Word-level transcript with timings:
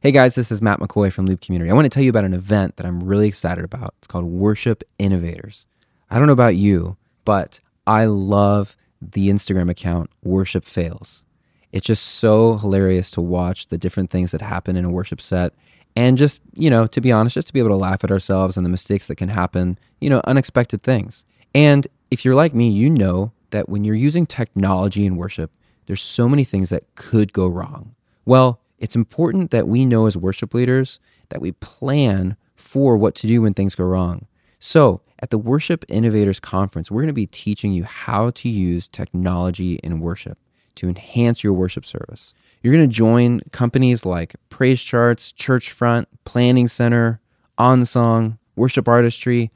Hey 0.00 0.12
guys, 0.12 0.36
this 0.36 0.52
is 0.52 0.62
Matt 0.62 0.78
McCoy 0.78 1.12
from 1.12 1.26
Loop 1.26 1.40
Community. 1.40 1.72
I 1.72 1.74
want 1.74 1.86
to 1.86 1.88
tell 1.88 2.04
you 2.04 2.10
about 2.10 2.24
an 2.24 2.32
event 2.32 2.76
that 2.76 2.86
I'm 2.86 3.02
really 3.02 3.26
excited 3.26 3.64
about. 3.64 3.94
It's 3.98 4.06
called 4.06 4.26
Worship 4.26 4.84
Innovators. 4.96 5.66
I 6.08 6.18
don't 6.18 6.28
know 6.28 6.32
about 6.32 6.54
you, 6.54 6.96
but 7.24 7.58
I 7.84 8.04
love 8.04 8.76
the 9.02 9.28
Instagram 9.28 9.68
account 9.68 10.10
Worship 10.22 10.64
Fails. 10.64 11.24
It's 11.72 11.84
just 11.84 12.06
so 12.06 12.58
hilarious 12.58 13.10
to 13.10 13.20
watch 13.20 13.66
the 13.66 13.76
different 13.76 14.10
things 14.10 14.30
that 14.30 14.40
happen 14.40 14.76
in 14.76 14.84
a 14.84 14.88
worship 14.88 15.20
set 15.20 15.52
and 15.96 16.16
just, 16.16 16.42
you 16.54 16.70
know, 16.70 16.86
to 16.86 17.00
be 17.00 17.10
honest, 17.10 17.34
just 17.34 17.48
to 17.48 17.52
be 17.52 17.58
able 17.58 17.70
to 17.70 17.74
laugh 17.74 18.04
at 18.04 18.12
ourselves 18.12 18.56
and 18.56 18.64
the 18.64 18.70
mistakes 18.70 19.08
that 19.08 19.16
can 19.16 19.30
happen, 19.30 19.80
you 20.00 20.08
know, 20.08 20.20
unexpected 20.26 20.84
things. 20.84 21.24
And 21.56 21.88
if 22.12 22.24
you're 22.24 22.36
like 22.36 22.54
me, 22.54 22.70
you 22.70 22.88
know 22.88 23.32
that 23.50 23.68
when 23.68 23.82
you're 23.82 23.96
using 23.96 24.26
technology 24.26 25.06
in 25.06 25.16
worship, 25.16 25.50
there's 25.86 26.02
so 26.02 26.28
many 26.28 26.44
things 26.44 26.68
that 26.68 26.84
could 26.94 27.32
go 27.32 27.48
wrong. 27.48 27.96
Well, 28.24 28.60
it's 28.78 28.96
important 28.96 29.50
that 29.50 29.68
we 29.68 29.84
know 29.84 30.06
as 30.06 30.16
worship 30.16 30.54
leaders 30.54 31.00
that 31.30 31.40
we 31.40 31.52
plan 31.52 32.36
for 32.54 32.96
what 32.96 33.14
to 33.16 33.26
do 33.26 33.42
when 33.42 33.54
things 33.54 33.74
go 33.74 33.84
wrong. 33.84 34.26
So, 34.60 35.02
at 35.20 35.30
the 35.30 35.38
Worship 35.38 35.84
Innovators 35.88 36.40
Conference, 36.40 36.90
we're 36.90 37.02
going 37.02 37.08
to 37.08 37.12
be 37.12 37.26
teaching 37.26 37.72
you 37.72 37.84
how 37.84 38.30
to 38.30 38.48
use 38.48 38.86
technology 38.88 39.74
in 39.82 40.00
worship 40.00 40.38
to 40.76 40.88
enhance 40.88 41.42
your 41.42 41.52
worship 41.52 41.84
service. 41.84 42.34
You're 42.62 42.74
going 42.74 42.88
to 42.88 42.94
join 42.94 43.40
companies 43.52 44.04
like 44.04 44.36
Praise 44.48 44.80
Charts, 44.80 45.32
Churchfront, 45.32 46.06
Planning 46.24 46.68
Center, 46.68 47.20
OnSong, 47.58 48.38
Worship 48.56 48.88
Artistry. 48.88 49.50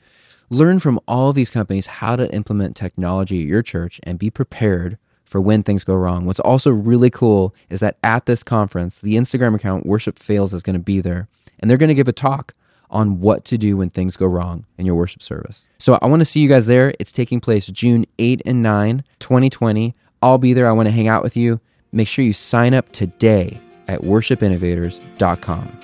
Learn 0.51 0.79
from 0.79 1.01
all 1.07 1.30
of 1.30 1.34
these 1.34 1.51
companies 1.51 1.87
how 1.87 2.16
to 2.16 2.32
implement 2.32 2.77
technology 2.77 3.41
at 3.43 3.48
your 3.48 3.62
church 3.62 4.01
and 4.02 4.18
be 4.18 4.30
prepared 4.30 4.98
for 5.32 5.41
when 5.41 5.62
things 5.62 5.82
go 5.82 5.95
wrong. 5.95 6.27
What's 6.27 6.38
also 6.38 6.70
really 6.70 7.09
cool 7.09 7.54
is 7.70 7.80
that 7.80 7.96
at 8.04 8.27
this 8.27 8.42
conference, 8.42 9.00
the 9.00 9.14
Instagram 9.14 9.54
account 9.54 9.86
Worship 9.86 10.18
Fails 10.18 10.52
is 10.52 10.62
going 10.62 10.74
to 10.74 10.78
be 10.78 11.00
there, 11.00 11.27
and 11.59 11.68
they're 11.68 11.78
going 11.78 11.88
to 11.88 11.95
give 11.95 12.06
a 12.06 12.12
talk 12.12 12.54
on 12.90 13.18
what 13.18 13.42
to 13.46 13.56
do 13.56 13.78
when 13.78 13.88
things 13.88 14.15
go 14.15 14.26
wrong 14.26 14.66
in 14.76 14.84
your 14.84 14.95
worship 14.95 15.23
service. 15.23 15.65
So 15.79 15.98
I 16.02 16.07
want 16.07 16.20
to 16.20 16.26
see 16.26 16.40
you 16.40 16.48
guys 16.51 16.66
there. 16.66 16.92
It's 17.01 17.10
taking 17.10 17.40
place 17.40 17.66
June 17.68 18.04
8 18.18 18.42
and 18.45 18.62
9, 18.62 19.02
2020. 19.18 19.95
I'll 20.20 20.37
be 20.37 20.52
there. 20.52 20.68
I 20.68 20.73
want 20.73 20.88
to 20.88 20.95
hang 20.95 21.09
out 21.09 21.23
with 21.23 21.35
you. 21.35 21.59
Make 21.90 22.09
sure 22.09 22.24
you 22.24 22.35
sign 22.35 22.74
up 22.74 22.92
today 22.92 23.59
at 23.88 24.02
worshipinnovators.com. 24.02 25.80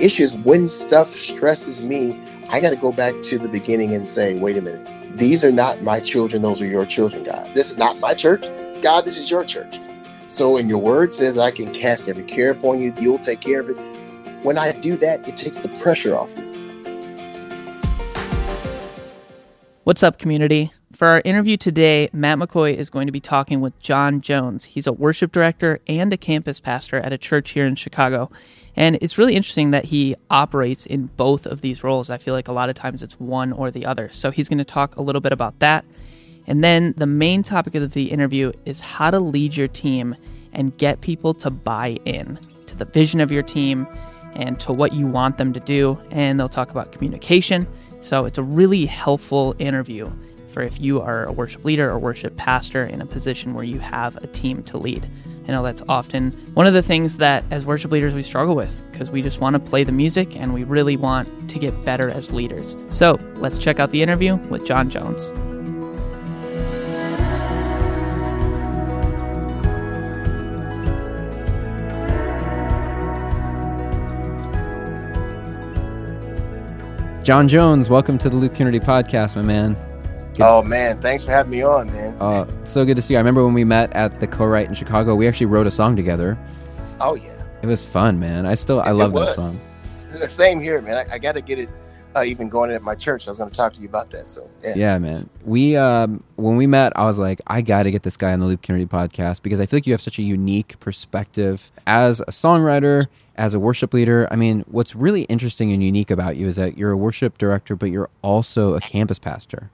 Issue 0.00 0.22
is 0.22 0.34
when 0.38 0.70
stuff 0.70 1.10
stresses 1.10 1.82
me, 1.82 2.18
I 2.48 2.58
got 2.58 2.70
to 2.70 2.76
go 2.76 2.90
back 2.90 3.20
to 3.24 3.38
the 3.38 3.48
beginning 3.48 3.94
and 3.94 4.08
say, 4.08 4.38
wait 4.38 4.56
a 4.56 4.62
minute, 4.62 5.18
these 5.18 5.44
are 5.44 5.52
not 5.52 5.82
my 5.82 6.00
children, 6.00 6.40
those 6.40 6.62
are 6.62 6.66
your 6.66 6.86
children, 6.86 7.22
God. 7.22 7.52
This 7.54 7.70
is 7.70 7.76
not 7.76 8.00
my 8.00 8.14
church. 8.14 8.46
God, 8.80 9.04
this 9.04 9.18
is 9.18 9.30
your 9.30 9.44
church. 9.44 9.78
So, 10.24 10.56
in 10.56 10.70
your 10.70 10.78
word 10.78 11.12
says, 11.12 11.36
I 11.36 11.50
can 11.50 11.70
cast 11.74 12.08
every 12.08 12.24
care 12.24 12.52
upon 12.52 12.80
you, 12.80 12.94
you'll 12.98 13.18
take 13.18 13.42
care 13.42 13.60
of 13.60 13.68
it. 13.68 13.76
When 14.42 14.56
I 14.56 14.72
do 14.72 14.96
that, 14.96 15.28
it 15.28 15.36
takes 15.36 15.58
the 15.58 15.68
pressure 15.68 16.16
off 16.16 16.34
me. 16.34 16.44
What's 19.84 20.02
up, 20.02 20.18
community? 20.18 20.72
For 20.92 21.08
our 21.08 21.20
interview 21.26 21.58
today, 21.58 22.08
Matt 22.12 22.38
McCoy 22.38 22.74
is 22.74 22.88
going 22.88 23.06
to 23.06 23.12
be 23.12 23.20
talking 23.20 23.60
with 23.60 23.78
John 23.80 24.22
Jones. 24.22 24.64
He's 24.64 24.86
a 24.86 24.92
worship 24.92 25.30
director 25.30 25.80
and 25.86 26.10
a 26.12 26.16
campus 26.16 26.58
pastor 26.58 26.96
at 26.96 27.12
a 27.12 27.18
church 27.18 27.50
here 27.50 27.66
in 27.66 27.74
Chicago. 27.74 28.30
And 28.80 28.96
it's 29.02 29.18
really 29.18 29.34
interesting 29.34 29.72
that 29.72 29.84
he 29.84 30.16
operates 30.30 30.86
in 30.86 31.10
both 31.18 31.44
of 31.44 31.60
these 31.60 31.84
roles. 31.84 32.08
I 32.08 32.16
feel 32.16 32.32
like 32.32 32.48
a 32.48 32.52
lot 32.52 32.70
of 32.70 32.76
times 32.76 33.02
it's 33.02 33.20
one 33.20 33.52
or 33.52 33.70
the 33.70 33.84
other. 33.84 34.08
So 34.10 34.30
he's 34.30 34.48
going 34.48 34.56
to 34.56 34.64
talk 34.64 34.96
a 34.96 35.02
little 35.02 35.20
bit 35.20 35.32
about 35.32 35.58
that. 35.58 35.84
And 36.46 36.64
then 36.64 36.94
the 36.96 37.04
main 37.04 37.42
topic 37.42 37.74
of 37.74 37.92
the 37.92 38.10
interview 38.10 38.52
is 38.64 38.80
how 38.80 39.10
to 39.10 39.20
lead 39.20 39.54
your 39.54 39.68
team 39.68 40.16
and 40.54 40.74
get 40.78 41.02
people 41.02 41.34
to 41.34 41.50
buy 41.50 41.98
in 42.06 42.38
to 42.68 42.74
the 42.74 42.86
vision 42.86 43.20
of 43.20 43.30
your 43.30 43.42
team 43.42 43.86
and 44.34 44.58
to 44.60 44.72
what 44.72 44.94
you 44.94 45.06
want 45.06 45.36
them 45.36 45.52
to 45.52 45.60
do. 45.60 46.00
And 46.10 46.40
they'll 46.40 46.48
talk 46.48 46.70
about 46.70 46.90
communication. 46.90 47.66
So 48.00 48.24
it's 48.24 48.38
a 48.38 48.42
really 48.42 48.86
helpful 48.86 49.54
interview 49.58 50.10
for 50.48 50.62
if 50.62 50.80
you 50.80 51.02
are 51.02 51.26
a 51.26 51.32
worship 51.32 51.66
leader 51.66 51.90
or 51.90 51.98
worship 51.98 52.34
pastor 52.38 52.86
in 52.86 53.02
a 53.02 53.06
position 53.06 53.52
where 53.52 53.62
you 53.62 53.78
have 53.78 54.16
a 54.16 54.26
team 54.28 54.62
to 54.62 54.78
lead. 54.78 55.06
I 55.48 55.52
know 55.52 55.62
that's 55.62 55.82
often 55.88 56.32
one 56.54 56.66
of 56.66 56.74
the 56.74 56.82
things 56.82 57.16
that 57.16 57.44
as 57.50 57.64
worship 57.64 57.90
leaders 57.90 58.14
we 58.14 58.22
struggle 58.22 58.54
with 58.54 58.82
because 58.92 59.10
we 59.10 59.22
just 59.22 59.40
want 59.40 59.54
to 59.54 59.60
play 59.60 59.84
the 59.84 59.92
music 59.92 60.36
and 60.36 60.54
we 60.54 60.64
really 60.64 60.96
want 60.96 61.50
to 61.50 61.58
get 61.58 61.84
better 61.84 62.10
as 62.10 62.30
leaders. 62.30 62.76
So 62.88 63.18
let's 63.36 63.58
check 63.58 63.80
out 63.80 63.90
the 63.90 64.02
interview 64.02 64.36
with 64.36 64.64
John 64.66 64.90
Jones. 64.90 65.30
John 77.24 77.48
Jones, 77.48 77.88
welcome 77.88 78.18
to 78.18 78.30
the 78.30 78.36
Loop 78.36 78.54
Community 78.54 78.84
Podcast, 78.84 79.36
my 79.36 79.42
man. 79.42 79.76
Oh 80.42 80.62
man, 80.62 81.00
thanks 81.00 81.24
for 81.24 81.32
having 81.32 81.52
me 81.52 81.62
on, 81.62 81.88
man. 81.88 82.16
Uh, 82.18 82.46
so 82.64 82.84
good 82.84 82.96
to 82.96 83.02
see 83.02 83.14
you. 83.14 83.18
I 83.18 83.20
remember 83.20 83.44
when 83.44 83.54
we 83.54 83.64
met 83.64 83.92
at 83.92 84.20
the 84.20 84.26
Co-Write 84.26 84.68
in 84.68 84.74
Chicago. 84.74 85.14
We 85.14 85.28
actually 85.28 85.46
wrote 85.46 85.66
a 85.66 85.70
song 85.70 85.96
together. 85.96 86.38
Oh 87.00 87.14
yeah, 87.14 87.48
it 87.62 87.66
was 87.66 87.84
fun, 87.84 88.18
man. 88.18 88.46
I 88.46 88.54
still 88.54 88.80
I 88.80 88.92
love 88.92 89.12
that 89.12 89.34
song. 89.34 89.60
Same 90.06 90.58
here, 90.58 90.80
man. 90.80 91.06
I, 91.08 91.14
I 91.14 91.18
got 91.18 91.32
to 91.32 91.42
get 91.42 91.58
it 91.58 91.68
uh, 92.16 92.22
even 92.24 92.48
going 92.48 92.70
at 92.70 92.82
my 92.82 92.94
church. 92.94 93.28
I 93.28 93.30
was 93.30 93.38
going 93.38 93.50
to 93.50 93.56
talk 93.56 93.72
to 93.74 93.80
you 93.80 93.88
about 93.88 94.10
that. 94.10 94.28
So 94.28 94.48
yeah, 94.62 94.72
yeah, 94.76 94.98
man. 94.98 95.28
We 95.44 95.76
um, 95.76 96.24
when 96.36 96.56
we 96.56 96.66
met, 96.66 96.92
I 96.96 97.04
was 97.04 97.18
like, 97.18 97.40
I 97.46 97.60
got 97.60 97.84
to 97.84 97.90
get 97.90 98.02
this 98.02 98.16
guy 98.16 98.32
on 98.32 98.40
the 98.40 98.46
Loop 98.46 98.62
Community 98.62 98.88
Podcast 98.88 99.42
because 99.42 99.60
I 99.60 99.66
feel 99.66 99.76
like 99.76 99.86
you 99.86 99.92
have 99.92 100.00
such 100.00 100.18
a 100.18 100.22
unique 100.22 100.80
perspective 100.80 101.70
as 101.86 102.20
a 102.20 102.26
songwriter, 102.26 103.06
as 103.36 103.54
a 103.54 103.60
worship 103.60 103.92
leader. 103.92 104.26
I 104.30 104.36
mean, 104.36 104.64
what's 104.68 104.94
really 104.96 105.22
interesting 105.22 105.72
and 105.72 105.82
unique 105.82 106.10
about 106.10 106.36
you 106.36 106.46
is 106.46 106.56
that 106.56 106.78
you're 106.78 106.92
a 106.92 106.96
worship 106.96 107.36
director, 107.38 107.76
but 107.76 107.90
you're 107.90 108.10
also 108.22 108.74
a 108.74 108.80
campus 108.80 109.18
pastor. 109.18 109.70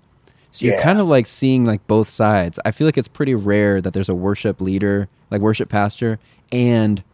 So 0.57 0.65
you're 0.67 0.81
kind 0.81 0.99
of 0.99 1.07
like 1.07 1.27
seeing 1.27 1.67
like 1.67 1.87
both 1.87 2.09
sides. 2.09 2.59
I 2.65 2.71
feel 2.71 2.87
like 2.87 2.97
it's 2.97 3.09
pretty 3.09 3.35
rare 3.35 3.83
that 3.83 3.93
there's 3.93 4.09
a 4.09 4.15
worship 4.15 4.59
leader, 4.59 5.09
like 5.31 5.43
worship 5.43 5.69
pastor, 5.69 6.19
and 6.51 7.05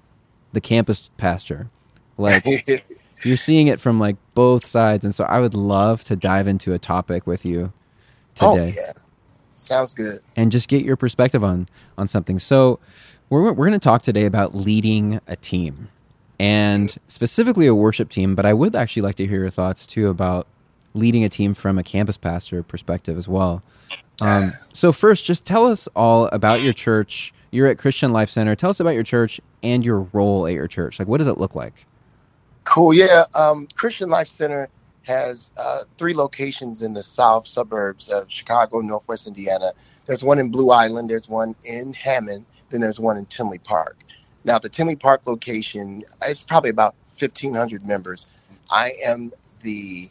the 0.52 0.60
campus 0.60 1.10
pastor. 1.16 1.68
Like 2.16 2.44
you're 3.24 3.36
seeing 3.36 3.66
it 3.66 3.80
from 3.80 3.98
like 3.98 4.16
both 4.34 4.64
sides, 4.64 5.04
and 5.04 5.12
so 5.12 5.24
I 5.24 5.40
would 5.40 5.54
love 5.54 6.04
to 6.04 6.14
dive 6.14 6.46
into 6.46 6.72
a 6.72 6.78
topic 6.78 7.26
with 7.26 7.44
you 7.44 7.72
oh, 8.40 8.54
today. 8.54 8.70
Oh 8.76 8.82
yeah, 8.86 9.02
sounds 9.50 9.92
good. 9.92 10.18
And 10.36 10.52
just 10.52 10.68
get 10.68 10.84
your 10.84 10.96
perspective 10.96 11.42
on 11.42 11.68
on 11.98 12.06
something. 12.06 12.38
So 12.38 12.78
we're 13.28 13.42
we're 13.42 13.66
going 13.66 13.72
to 13.72 13.80
talk 13.80 14.02
today 14.02 14.24
about 14.24 14.54
leading 14.54 15.20
a 15.26 15.34
team, 15.34 15.88
and 16.38 16.96
specifically 17.08 17.66
a 17.66 17.74
worship 17.74 18.08
team. 18.08 18.36
But 18.36 18.46
I 18.46 18.52
would 18.52 18.76
actually 18.76 19.02
like 19.02 19.16
to 19.16 19.26
hear 19.26 19.40
your 19.40 19.50
thoughts 19.50 19.84
too 19.84 20.08
about 20.08 20.46
leading 20.94 21.24
a 21.24 21.28
team 21.28 21.54
from 21.54 21.78
a 21.78 21.82
campus 21.82 22.16
pastor 22.16 22.62
perspective 22.62 23.16
as 23.16 23.28
well. 23.28 23.62
Um, 24.20 24.50
so 24.72 24.92
first, 24.92 25.24
just 25.24 25.44
tell 25.44 25.66
us 25.66 25.88
all 25.96 26.26
about 26.26 26.62
your 26.62 26.72
church. 26.72 27.32
You're 27.50 27.66
at 27.66 27.78
Christian 27.78 28.12
Life 28.12 28.30
Center. 28.30 28.54
Tell 28.54 28.70
us 28.70 28.80
about 28.80 28.94
your 28.94 29.02
church 29.02 29.40
and 29.62 29.84
your 29.84 30.00
role 30.12 30.46
at 30.46 30.54
your 30.54 30.68
church. 30.68 30.98
Like, 30.98 31.08
what 31.08 31.18
does 31.18 31.26
it 31.26 31.38
look 31.38 31.54
like? 31.54 31.86
Cool. 32.64 32.94
Yeah. 32.94 33.24
Um, 33.34 33.66
Christian 33.74 34.08
Life 34.08 34.28
Center 34.28 34.68
has 35.06 35.52
uh, 35.58 35.80
three 35.98 36.14
locations 36.14 36.82
in 36.82 36.94
the 36.94 37.02
south 37.02 37.46
suburbs 37.46 38.10
of 38.10 38.30
Chicago, 38.30 38.78
Northwest 38.78 39.26
Indiana. 39.26 39.70
There's 40.06 40.24
one 40.24 40.38
in 40.38 40.50
Blue 40.50 40.70
Island. 40.70 41.10
There's 41.10 41.28
one 41.28 41.54
in 41.64 41.92
Hammond. 41.92 42.46
Then 42.70 42.80
there's 42.80 43.00
one 43.00 43.16
in 43.16 43.24
Tinley 43.26 43.58
Park. 43.58 43.98
Now, 44.44 44.58
the 44.58 44.68
Tinley 44.68 44.96
Park 44.96 45.26
location 45.26 46.02
is 46.28 46.42
probably 46.42 46.70
about 46.70 46.94
1,500 47.18 47.86
members. 47.86 48.26
I 48.70 48.92
am 49.04 49.30
the 49.62 50.06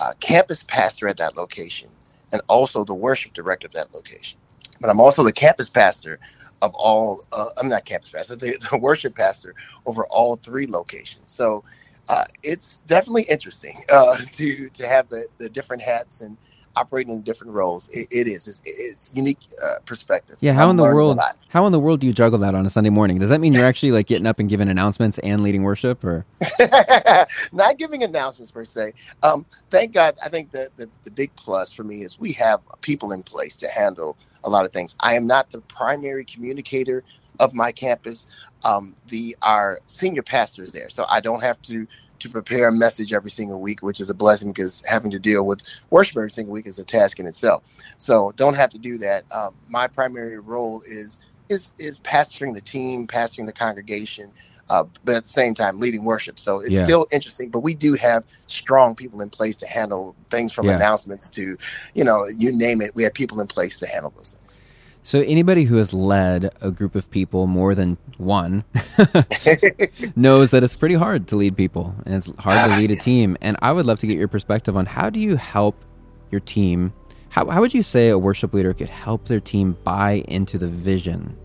uh, 0.00 0.12
campus 0.20 0.62
pastor 0.62 1.08
at 1.08 1.18
that 1.18 1.36
location 1.36 1.88
and 2.32 2.40
also 2.48 2.84
the 2.84 2.94
worship 2.94 3.32
director 3.32 3.66
of 3.66 3.72
that 3.72 3.92
location. 3.94 4.38
But 4.80 4.90
I'm 4.90 5.00
also 5.00 5.22
the 5.22 5.32
campus 5.32 5.68
pastor 5.68 6.18
of 6.62 6.74
all, 6.74 7.20
uh, 7.32 7.46
I'm 7.58 7.68
not 7.68 7.84
campus 7.84 8.10
pastor, 8.10 8.36
the, 8.36 8.58
the, 8.70 8.78
worship 8.78 9.14
pastor 9.14 9.54
over 9.86 10.06
all 10.06 10.36
three 10.36 10.66
locations. 10.66 11.30
So 11.30 11.64
uh, 12.08 12.24
it's 12.42 12.78
definitely 12.78 13.26
interesting 13.30 13.74
uh, 13.92 14.16
to, 14.32 14.68
to 14.70 14.86
have 14.86 15.08
the, 15.08 15.26
the 15.38 15.48
different 15.48 15.82
hats 15.82 16.20
and 16.20 16.36
operating 16.76 17.14
in 17.14 17.22
different 17.22 17.52
roles. 17.52 17.88
it, 17.90 18.08
it 18.10 18.26
is. 18.26 18.48
It's, 18.48 18.62
it's 18.64 19.14
unique 19.14 19.38
uh, 19.64 19.76
perspective. 19.84 20.36
Yeah. 20.40 20.52
How 20.52 20.64
I'm 20.64 20.70
in 20.70 20.76
the 20.76 20.82
world? 20.84 21.18
How 21.48 21.66
in 21.66 21.72
the 21.72 21.80
world 21.80 22.00
do 22.00 22.06
you 22.06 22.12
juggle 22.12 22.38
that 22.40 22.54
on 22.54 22.64
a 22.64 22.68
Sunday 22.70 22.90
morning? 22.90 23.18
Does 23.18 23.30
that 23.30 23.40
mean 23.40 23.52
you're 23.52 23.66
actually 23.72 23.92
like 23.92 24.06
getting 24.06 24.26
up 24.26 24.38
and 24.38 24.48
giving 24.48 24.68
announcements 24.68 25.18
and 25.18 25.42
leading 25.42 25.62
worship, 25.62 26.02
or 26.04 26.24
not 27.52 27.78
giving 27.78 28.02
announcements 28.02 28.50
per 28.50 28.64
se? 28.64 28.94
Um, 29.22 29.44
thank 29.70 29.92
God. 29.92 30.16
I 30.24 30.28
think 30.28 30.50
the, 30.50 30.70
the 30.76 30.88
the 31.04 31.10
big 31.10 31.34
plus 31.36 31.72
for 31.72 31.84
me 31.84 32.02
is 32.02 32.18
we 32.18 32.32
have 32.32 32.60
people 32.80 33.12
in 33.12 33.22
place 33.22 33.56
to 33.56 33.68
handle 33.68 34.16
a 34.44 34.50
lot 34.50 34.64
of 34.64 34.72
things. 34.72 34.96
I 35.00 35.14
am 35.14 35.26
not 35.26 35.50
the 35.50 35.60
primary 35.62 36.24
communicator 36.24 37.04
of 37.40 37.54
my 37.54 37.72
campus. 37.72 38.26
Um, 38.64 38.94
the 39.08 39.36
our 39.42 39.80
senior 39.86 40.22
pastor 40.22 40.62
is 40.62 40.72
there, 40.72 40.88
so 40.88 41.04
I 41.08 41.20
don't 41.20 41.42
have 41.42 41.60
to 41.62 41.86
to 42.22 42.30
prepare 42.30 42.68
a 42.68 42.72
message 42.72 43.14
every 43.14 43.30
single 43.30 43.60
week, 43.60 43.82
which 43.82 44.00
is 44.00 44.10
a 44.10 44.14
blessing 44.14 44.52
because 44.52 44.84
having 44.88 45.12
to 45.12 45.20
deal 45.20 45.44
with 45.46 45.62
worship 45.90 46.18
every 46.18 46.30
single 46.30 46.54
week 46.54 46.66
is 46.68 46.80
a 46.80 46.86
task 46.86 47.20
in 47.20 47.26
itself. 47.26 47.64
So 47.98 48.32
don't 48.36 48.56
have 48.56 48.70
to 48.72 48.78
do 48.78 48.98
that. 48.98 49.24
Um, 49.32 49.56
my 49.68 49.88
primary 49.88 50.38
role 50.40 50.82
is 50.86 51.20
is 51.50 51.74
is 51.78 52.00
pastoring 52.00 52.54
the 52.54 52.62
team, 52.62 53.06
pastoring 53.08 53.46
the 53.46 53.54
congregation, 53.54 54.32
uh, 54.70 54.84
but 55.04 55.16
at 55.16 55.24
the 55.24 55.30
same 55.30 55.54
time 55.54 55.80
leading 55.80 56.04
worship. 56.04 56.38
So 56.38 56.60
it's 56.60 56.74
Yeah. 56.74 56.82
still 56.84 57.06
interesting, 57.12 57.50
but 57.50 57.60
we 57.60 57.74
do 57.74 57.94
have 57.94 58.24
strong 58.46 58.96
people 58.96 59.22
in 59.22 59.30
place 59.30 59.56
to 59.58 59.68
handle 59.68 60.16
things 60.30 60.52
from 60.54 60.68
Yeah. 60.68 60.76
announcements 60.76 61.30
to, 61.32 61.56
you 61.94 62.04
know, 62.04 62.26
you 62.36 62.56
name 62.56 62.82
it. 62.82 62.92
We 62.96 63.04
have 63.04 63.14
people 63.14 63.40
in 63.40 63.48
place 63.48 63.78
to 63.80 63.88
handle 63.88 64.12
those 64.16 64.30
things. 64.38 64.60
So 65.04 65.20
anybody 65.20 65.64
who 65.64 65.76
has 65.76 65.92
led 65.92 66.54
a 66.60 66.70
group 66.70 66.94
of 66.94 67.10
people 67.10 67.48
more 67.48 67.74
than 67.74 67.98
one 68.18 68.64
knows 70.16 70.52
that 70.52 70.62
it's 70.62 70.76
pretty 70.76 70.94
hard 70.94 71.26
to 71.28 71.36
lead 71.36 71.56
people 71.56 71.94
and 72.06 72.14
it's 72.14 72.26
hard 72.38 72.54
to 72.68 72.74
ah, 72.74 72.78
lead 72.78 72.92
a 72.92 72.96
team. 72.96 73.36
And 73.40 73.56
I 73.62 73.72
would 73.72 73.84
love 73.84 73.98
to 74.00 74.06
get 74.06 74.16
your 74.16 74.28
perspective 74.28 74.76
on 74.76 74.86
how 74.86 75.10
do 75.10 75.18
you 75.18 75.34
help 75.36 75.84
your 76.30 76.40
team? 76.40 76.92
How, 77.30 77.50
how 77.50 77.60
would 77.60 77.74
you 77.74 77.82
say 77.82 78.10
a 78.10 78.18
worship 78.18 78.54
leader 78.54 78.72
could 78.72 78.90
help 78.90 79.26
their 79.26 79.40
team 79.40 79.76
buy 79.82 80.24
into 80.28 80.56
the 80.56 80.68
vision 80.68 81.36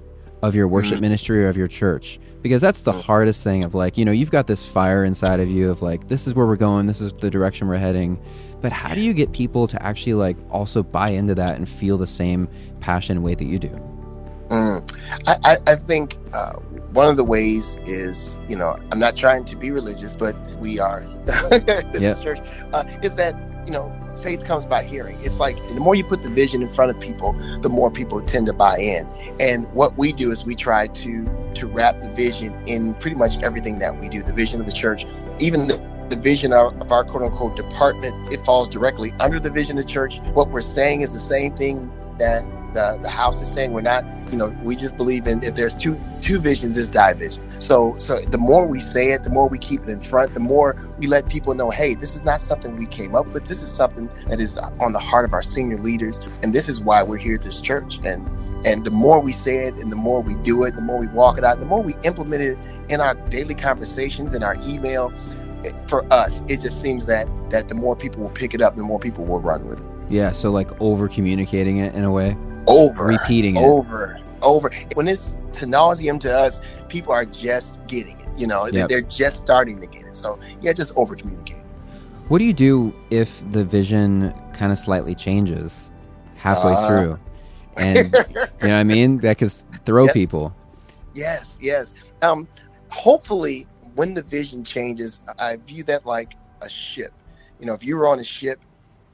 of 0.41 0.55
your 0.55 0.67
worship 0.67 1.01
ministry 1.01 1.43
or 1.45 1.49
of 1.49 1.57
your 1.57 1.67
church? 1.67 2.19
Because 2.41 2.61
that's 2.61 2.81
the 2.81 2.91
hardest 2.91 3.43
thing 3.43 3.65
of 3.65 3.73
like, 3.75 3.97
you 3.97 4.05
know, 4.05 4.11
you've 4.11 4.31
got 4.31 4.47
this 4.47 4.63
fire 4.63 5.03
inside 5.03 5.39
of 5.39 5.49
you 5.49 5.69
of 5.69 5.81
like, 5.81 6.07
this 6.07 6.27
is 6.27 6.33
where 6.33 6.45
we're 6.45 6.55
going, 6.55 6.85
this 6.85 7.01
is 7.01 7.11
the 7.13 7.29
direction 7.29 7.67
we're 7.67 7.77
heading. 7.77 8.21
But 8.61 8.71
how 8.71 8.93
do 8.95 9.01
you 9.01 9.13
get 9.13 9.31
people 9.33 9.67
to 9.67 9.81
actually 9.83 10.13
like 10.13 10.37
also 10.49 10.81
buy 10.83 11.09
into 11.09 11.35
that 11.35 11.51
and 11.57 11.67
feel 11.67 11.97
the 11.97 12.07
same 12.07 12.47
passion 12.79 13.17
and 13.17 13.25
way 13.25 13.35
that 13.35 13.45
you 13.45 13.59
do? 13.59 13.69
Mm. 14.49 15.27
I, 15.27 15.35
I, 15.43 15.57
I 15.73 15.75
think 15.75 16.15
uh, 16.33 16.53
one 16.93 17.09
of 17.09 17.17
the 17.17 17.23
ways 17.23 17.81
is, 17.85 18.39
you 18.47 18.57
know, 18.57 18.77
I'm 18.91 18.99
not 18.99 19.15
trying 19.15 19.43
to 19.45 19.57
be 19.57 19.71
religious, 19.71 20.13
but 20.13 20.35
we 20.59 20.79
are. 20.79 21.01
this 21.25 22.01
Yeah. 22.01 22.11
is 22.11 22.19
church. 22.21 22.39
Uh, 22.71 22.83
is 23.03 23.15
that 23.15 23.35
you 23.65 23.73
know, 23.73 23.91
faith 24.17 24.45
comes 24.45 24.65
by 24.65 24.83
hearing. 24.83 25.17
It's 25.21 25.39
like 25.39 25.57
the 25.69 25.79
more 25.79 25.95
you 25.95 26.03
put 26.03 26.21
the 26.21 26.29
vision 26.29 26.61
in 26.61 26.69
front 26.69 26.91
of 26.91 26.99
people, 26.99 27.33
the 27.61 27.69
more 27.69 27.91
people 27.91 28.21
tend 28.21 28.47
to 28.47 28.53
buy 28.53 28.77
in. 28.77 29.07
And 29.39 29.67
what 29.73 29.97
we 29.97 30.11
do 30.11 30.31
is 30.31 30.45
we 30.45 30.55
try 30.55 30.87
to 30.87 31.51
to 31.53 31.67
wrap 31.67 31.99
the 31.99 32.09
vision 32.09 32.53
in 32.67 32.93
pretty 32.95 33.15
much 33.15 33.41
everything 33.41 33.79
that 33.79 33.99
we 33.99 34.09
do. 34.09 34.21
The 34.21 34.33
vision 34.33 34.59
of 34.59 34.67
the 34.67 34.73
church, 34.73 35.05
even 35.39 35.67
the 35.67 35.77
the 36.09 36.15
vision 36.15 36.53
of, 36.53 36.79
of 36.81 36.91
our 36.91 37.03
quote 37.03 37.23
unquote 37.23 37.55
department, 37.55 38.31
it 38.31 38.43
falls 38.45 38.69
directly 38.69 39.11
under 39.19 39.39
the 39.39 39.49
vision 39.49 39.77
of 39.77 39.85
the 39.85 39.91
church. 39.91 40.19
What 40.33 40.49
we're 40.49 40.61
saying 40.61 41.01
is 41.01 41.11
the 41.11 41.19
same 41.19 41.55
thing 41.55 41.91
that 42.17 42.43
the, 42.77 42.99
the 43.01 43.09
house 43.09 43.41
is 43.41 43.51
saying. 43.51 43.73
We're 43.73 43.81
not, 43.81 44.05
you 44.31 44.37
know, 44.37 44.55
we 44.63 44.75
just 44.75 44.97
believe 44.97 45.27
in 45.27 45.43
if 45.43 45.55
there's 45.55 45.75
two 45.75 45.97
two 46.21 46.39
visions, 46.39 46.77
is 46.77 46.89
division. 46.89 47.43
So 47.59 47.95
so 47.95 48.19
the 48.21 48.37
more 48.37 48.67
we 48.67 48.79
say 48.79 49.11
it, 49.11 49.23
the 49.23 49.29
more 49.29 49.47
we 49.49 49.57
keep 49.57 49.81
it 49.81 49.89
in 49.89 49.99
front, 49.99 50.33
the 50.33 50.39
more 50.39 50.75
we 50.99 51.07
let 51.07 51.27
people 51.29 51.53
know, 51.55 51.69
hey, 51.71 51.95
this 51.95 52.15
is 52.15 52.23
not 52.23 52.39
something 52.39 52.77
we 52.77 52.85
came 52.85 53.15
up 53.15 53.27
with. 53.33 53.47
This 53.47 53.61
is 53.63 53.71
something 53.71 54.07
that 54.29 54.39
is 54.39 54.57
on 54.57 54.93
the 54.93 54.99
heart 54.99 55.25
of 55.25 55.33
our 55.33 55.41
senior 55.41 55.77
leaders, 55.77 56.19
and 56.43 56.53
this 56.53 56.69
is 56.69 56.79
why 56.79 57.01
we're 57.03 57.17
here 57.17 57.35
at 57.35 57.41
this 57.41 57.59
church. 57.59 57.97
And 58.05 58.27
and 58.65 58.85
the 58.85 58.91
more 58.91 59.19
we 59.19 59.31
say 59.31 59.63
it, 59.63 59.75
and 59.75 59.91
the 59.91 60.01
more 60.07 60.21
we 60.21 60.35
do 60.37 60.63
it, 60.65 60.75
the 60.75 60.81
more 60.81 60.99
we 60.99 61.07
walk 61.07 61.37
it 61.37 61.43
out, 61.43 61.59
the 61.59 61.65
more 61.65 61.81
we 61.81 61.95
implement 62.03 62.41
it 62.41 62.57
in 62.89 63.01
our 63.01 63.15
daily 63.29 63.55
conversations, 63.55 64.33
in 64.33 64.43
our 64.43 64.55
email. 64.67 65.11
For 65.87 66.05
us, 66.13 66.43
it 66.47 66.61
just 66.61 66.81
seems 66.81 67.07
that 67.07 67.27
that 67.49 67.67
the 67.67 67.75
more 67.75 67.95
people 67.95 68.21
will 68.21 68.29
pick 68.29 68.53
it 68.53 68.61
up, 68.61 68.75
the 68.75 68.83
more 68.83 68.99
people 68.99 69.25
will 69.25 69.39
run 69.39 69.67
with 69.67 69.79
it. 69.83 69.91
Yeah, 70.09 70.31
so 70.31 70.51
like 70.51 70.69
over 70.79 71.09
communicating 71.09 71.79
it 71.79 71.95
in 71.95 72.03
a 72.03 72.11
way, 72.11 72.37
Over, 72.67 73.05
repeating 73.05 73.55
it. 73.57 73.63
over, 73.63 74.19
over. 74.41 74.69
When 74.95 75.07
it's 75.07 75.37
to 75.53 75.65
nauseum 75.65 76.19
to 76.21 76.31
us, 76.33 76.61
people 76.89 77.13
are 77.13 77.25
just 77.25 77.85
getting 77.87 78.19
it. 78.19 78.27
You 78.37 78.47
know, 78.47 78.67
Yep. 78.67 78.89
they're 78.89 79.01
just 79.01 79.37
starting 79.37 79.79
to 79.81 79.87
get 79.87 80.03
it. 80.05 80.15
So 80.15 80.39
yeah, 80.61 80.73
just 80.73 80.95
over 80.97 81.15
communicate. 81.15 81.55
What 82.27 82.39
do 82.39 82.45
you 82.45 82.53
do 82.53 82.93
if 83.09 83.41
the 83.51 83.63
vision 83.63 84.33
kind 84.53 84.71
of 84.71 84.77
slightly 84.77 85.15
changes 85.15 85.91
halfway 86.35 86.73
Uh. 86.73 86.87
through? 86.87 87.19
And 87.77 87.97
you 88.29 88.35
know 88.43 88.47
what 88.59 88.71
I 88.71 88.83
mean? 88.83 89.17
That 89.17 89.37
could 89.37 89.51
throw 89.51 90.05
Yes. 90.05 90.13
people. 90.13 90.53
Yes, 91.15 91.59
yes. 91.61 91.95
Um, 92.21 92.47
hopefully, 92.91 93.65
when 93.95 94.13
the 94.13 94.21
vision 94.23 94.63
changes, 94.63 95.23
I 95.39 95.55
view 95.57 95.83
that 95.83 96.05
like 96.05 96.35
a 96.61 96.69
ship. 96.69 97.11
You 97.59 97.65
know, 97.65 97.73
if 97.73 97.83
you 97.83 97.95
were 97.97 98.07
on 98.07 98.19
a 98.19 98.23
ship 98.23 98.59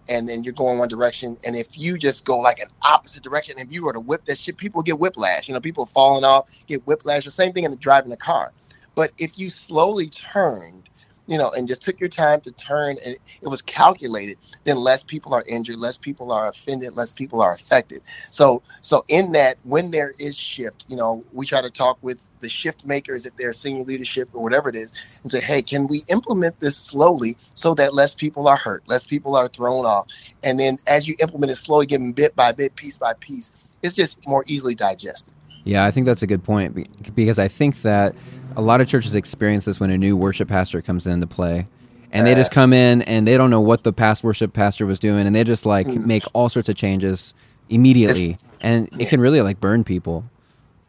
and 0.10 0.30
then 0.30 0.44
you're 0.44 0.54
going 0.54 0.80
one 0.80 0.90
direction, 0.90 1.38
and 1.46 1.56
if 1.56 1.80
you 1.80 1.98
just 1.98 2.26
go 2.26 2.38
like 2.38 2.60
an 2.60 2.70
opposite 2.84 3.24
direction, 3.24 3.58
if 3.60 3.72
you 3.72 3.86
were 3.86 3.94
to 3.94 4.00
whip 4.02 4.26
that 4.26 4.38
ship, 4.38 4.58
people 4.58 4.84
get 4.84 5.00
whiplash. 5.00 5.48
You 5.48 5.56
know, 5.56 5.62
people 5.62 5.86
falling 5.86 6.26
off, 6.26 6.50
get 6.68 6.86
whiplash. 6.88 7.26
The 7.26 7.32
same 7.32 7.54
thing 7.54 7.66
in 7.66 7.72
the 7.72 7.78
driving 7.78 8.12
a 8.12 8.18
car. 8.18 8.54
But 8.96 9.14
if 9.18 9.40
you 9.40 9.50
slowly 9.50 10.10
turned, 10.10 10.83
you 11.28 11.38
know, 11.38 11.52
and 11.56 11.68
just 11.68 11.81
took 11.81 12.00
your 12.00 12.10
time 12.10 12.42
to 12.42 12.52
turn, 12.52 12.98
and 13.06 13.16
it 13.16 13.48
was 13.48 13.62
calculated, 13.62 14.38
then 14.66 14.78
less 14.78 15.04
people 15.04 15.34
are 15.34 15.44
injured, 15.48 15.78
less 15.78 15.98
people 15.98 16.31
are 16.31 16.48
offended, 16.48 16.96
less 16.96 17.14
people 17.14 17.42
are 17.42 17.54
affected. 17.54 18.02
So, 18.30 18.62
so 18.81 19.06
in 19.08 19.31
that, 19.34 19.58
when 19.64 19.92
there 19.92 20.14
is 20.20 20.38
shift, 20.38 20.86
you 20.90 20.98
know, 20.98 21.24
we 21.31 21.46
try 21.46 21.62
to 21.62 21.70
talk 21.70 21.98
with 22.02 22.22
the 22.42 22.50
shift 22.50 22.86
makers, 22.86 23.25
if 23.25 23.36
they're 23.38 23.54
senior 23.54 23.84
leadership 23.84 24.30
or 24.34 24.44
whatever 24.44 24.70
it 24.70 24.75
is, 24.75 24.94
and 25.22 25.31
say, 25.31 25.40
hey, 25.40 25.62
can 25.62 25.88
we 25.88 26.04
implement 26.10 26.60
this 26.60 26.78
slowly 26.78 27.38
so 27.54 27.74
that 27.75 27.94
less 27.94 28.16
people 28.16 28.48
are 28.48 28.58
hurt, 28.58 28.88
less 28.90 29.06
people 29.06 29.36
are 29.36 29.48
thrown 29.48 29.86
off, 29.86 30.08
and 30.44 30.60
then 30.60 30.78
as 30.88 31.08
you 31.08 31.16
implement 31.22 31.52
it 31.52 31.56
slowly, 31.56 31.86
getting 31.86 32.12
bit 32.12 32.36
by 32.36 32.52
bit, 32.52 32.75
piece 32.75 32.98
by 32.98 33.14
piece, 33.14 33.52
it's 33.81 33.96
just 33.96 34.28
more 34.28 34.44
easily 34.48 34.75
digested. 34.75 35.34
Yeah, 35.65 35.86
I 35.86 35.92
think 35.92 36.06
that's 36.06 36.24
a 36.24 36.27
good 36.27 36.44
point 36.44 36.89
because 37.15 37.39
I 37.39 37.48
think 37.48 37.81
that 37.83 38.15
a 38.57 38.62
lot 38.62 38.81
of 38.81 38.88
churches 38.88 39.15
experience 39.15 39.65
this 39.65 39.80
when 39.80 39.92
a 39.92 39.98
new 39.98 40.18
worship 40.18 40.50
pastor 40.50 40.81
comes 40.81 41.07
into 41.07 41.27
play. 41.27 41.68
And 42.12 42.27
they 42.27 42.36
just 42.36 42.51
come 42.51 42.74
in 42.74 43.04
and 43.04 43.27
they 43.27 43.38
don't 43.38 43.50
know 43.50 43.62
what 43.62 43.83
the 43.83 43.94
past 43.94 44.24
worship 44.24 44.54
pastor 44.54 44.86
was 44.86 45.00
doing 45.00 45.27
and 45.27 45.36
they 45.36 45.44
just 45.44 45.65
like 45.65 45.88
Mm. 45.88 46.06
make 46.06 46.25
all 46.33 46.50
sorts 46.50 46.69
of 46.69 46.75
changes 46.75 47.33
immediately. 47.69 48.38
And 48.62 48.89
it 49.00 49.07
can 49.10 49.21
really 49.21 49.42
like 49.42 49.60
burn 49.62 49.83
people. 49.83 50.25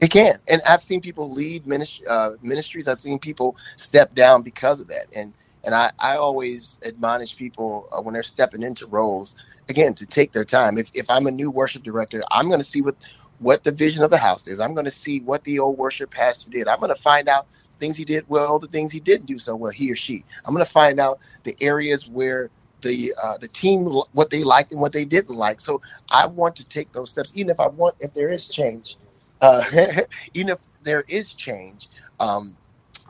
It 0.01 0.13
can, 0.13 0.37
and 0.49 0.63
I've 0.69 0.83
seen 0.85 1.03
people 1.03 1.31
lead 1.33 1.67
ministry, 1.67 2.07
uh, 2.09 2.33
ministries. 2.45 2.89
I've 2.89 3.01
seen 3.01 3.19
people 3.19 3.57
step 3.79 4.15
down 4.15 4.45
because 4.45 4.81
of 4.81 4.89
that, 4.91 5.07
and 5.17 5.35
and 5.65 5.75
I, 5.75 5.93
I 6.01 6.19
always 6.19 6.81
admonish 6.87 7.37
people 7.37 7.89
uh, 7.93 8.03
when 8.03 8.15
they're 8.15 8.23
stepping 8.23 8.63
into 8.63 8.87
roles 8.87 9.37
again 9.69 9.95
to 9.97 10.07
take 10.07 10.33
their 10.35 10.47
time. 10.47 10.79
If 10.79 10.91
if 10.95 11.11
I'm 11.11 11.27
a 11.27 11.33
new 11.33 11.51
worship 11.51 11.83
director, 11.83 12.23
I'm 12.31 12.49
going 12.49 12.61
to 12.61 12.65
see 12.65 12.83
what 12.83 12.97
what 13.39 13.65
the 13.65 13.73
vision 13.73 14.05
of 14.05 14.11
the 14.11 14.19
house 14.19 14.49
is. 14.49 14.61
I'm 14.61 14.75
going 14.75 14.87
to 14.87 14.93
see 14.93 15.21
what 15.21 15.45
the 15.45 15.59
old 15.61 15.79
worship 15.79 16.11
pastor 16.13 16.51
did. 16.51 16.69
I'm 16.69 16.81
going 16.81 16.95
to 16.95 17.01
find 17.01 17.29
out 17.29 17.47
things 17.81 17.97
he 17.97 18.05
did 18.07 18.25
well, 18.29 18.59
the 18.59 18.69
things 18.69 18.93
he 18.93 19.01
didn't 19.01 19.27
do 19.27 19.39
so 19.39 19.57
well, 19.57 19.73
he 19.73 19.93
or 19.93 19.97
she. 19.97 20.25
I'm 20.47 20.55
going 20.55 20.65
to 20.67 20.71
find 20.73 21.01
out 21.01 21.21
the 21.45 21.57
areas 21.61 22.09
where 22.09 22.51
the 22.83 23.15
uh, 23.23 23.39
the 23.39 23.49
team 23.49 23.87
what 24.13 24.31
they 24.31 24.45
liked 24.45 24.73
and 24.73 24.81
what 24.81 24.93
they 24.95 25.05
didn't 25.07 25.37
like. 25.37 25.61
So 25.61 25.83
I 26.11 26.27
want 26.27 26.57
to 26.57 26.69
take 26.69 26.93
those 26.93 27.11
steps, 27.13 27.37
even 27.37 27.51
if 27.51 27.61
I 27.61 27.69
want 27.69 27.97
if 28.01 28.15
there 28.15 28.31
is 28.31 28.51
change. 28.51 28.99
Uh, 29.41 29.65
even 30.35 30.51
if 30.51 30.61
there 30.85 31.05
is 31.09 31.35
change, 31.35 31.89
um, 32.21 32.57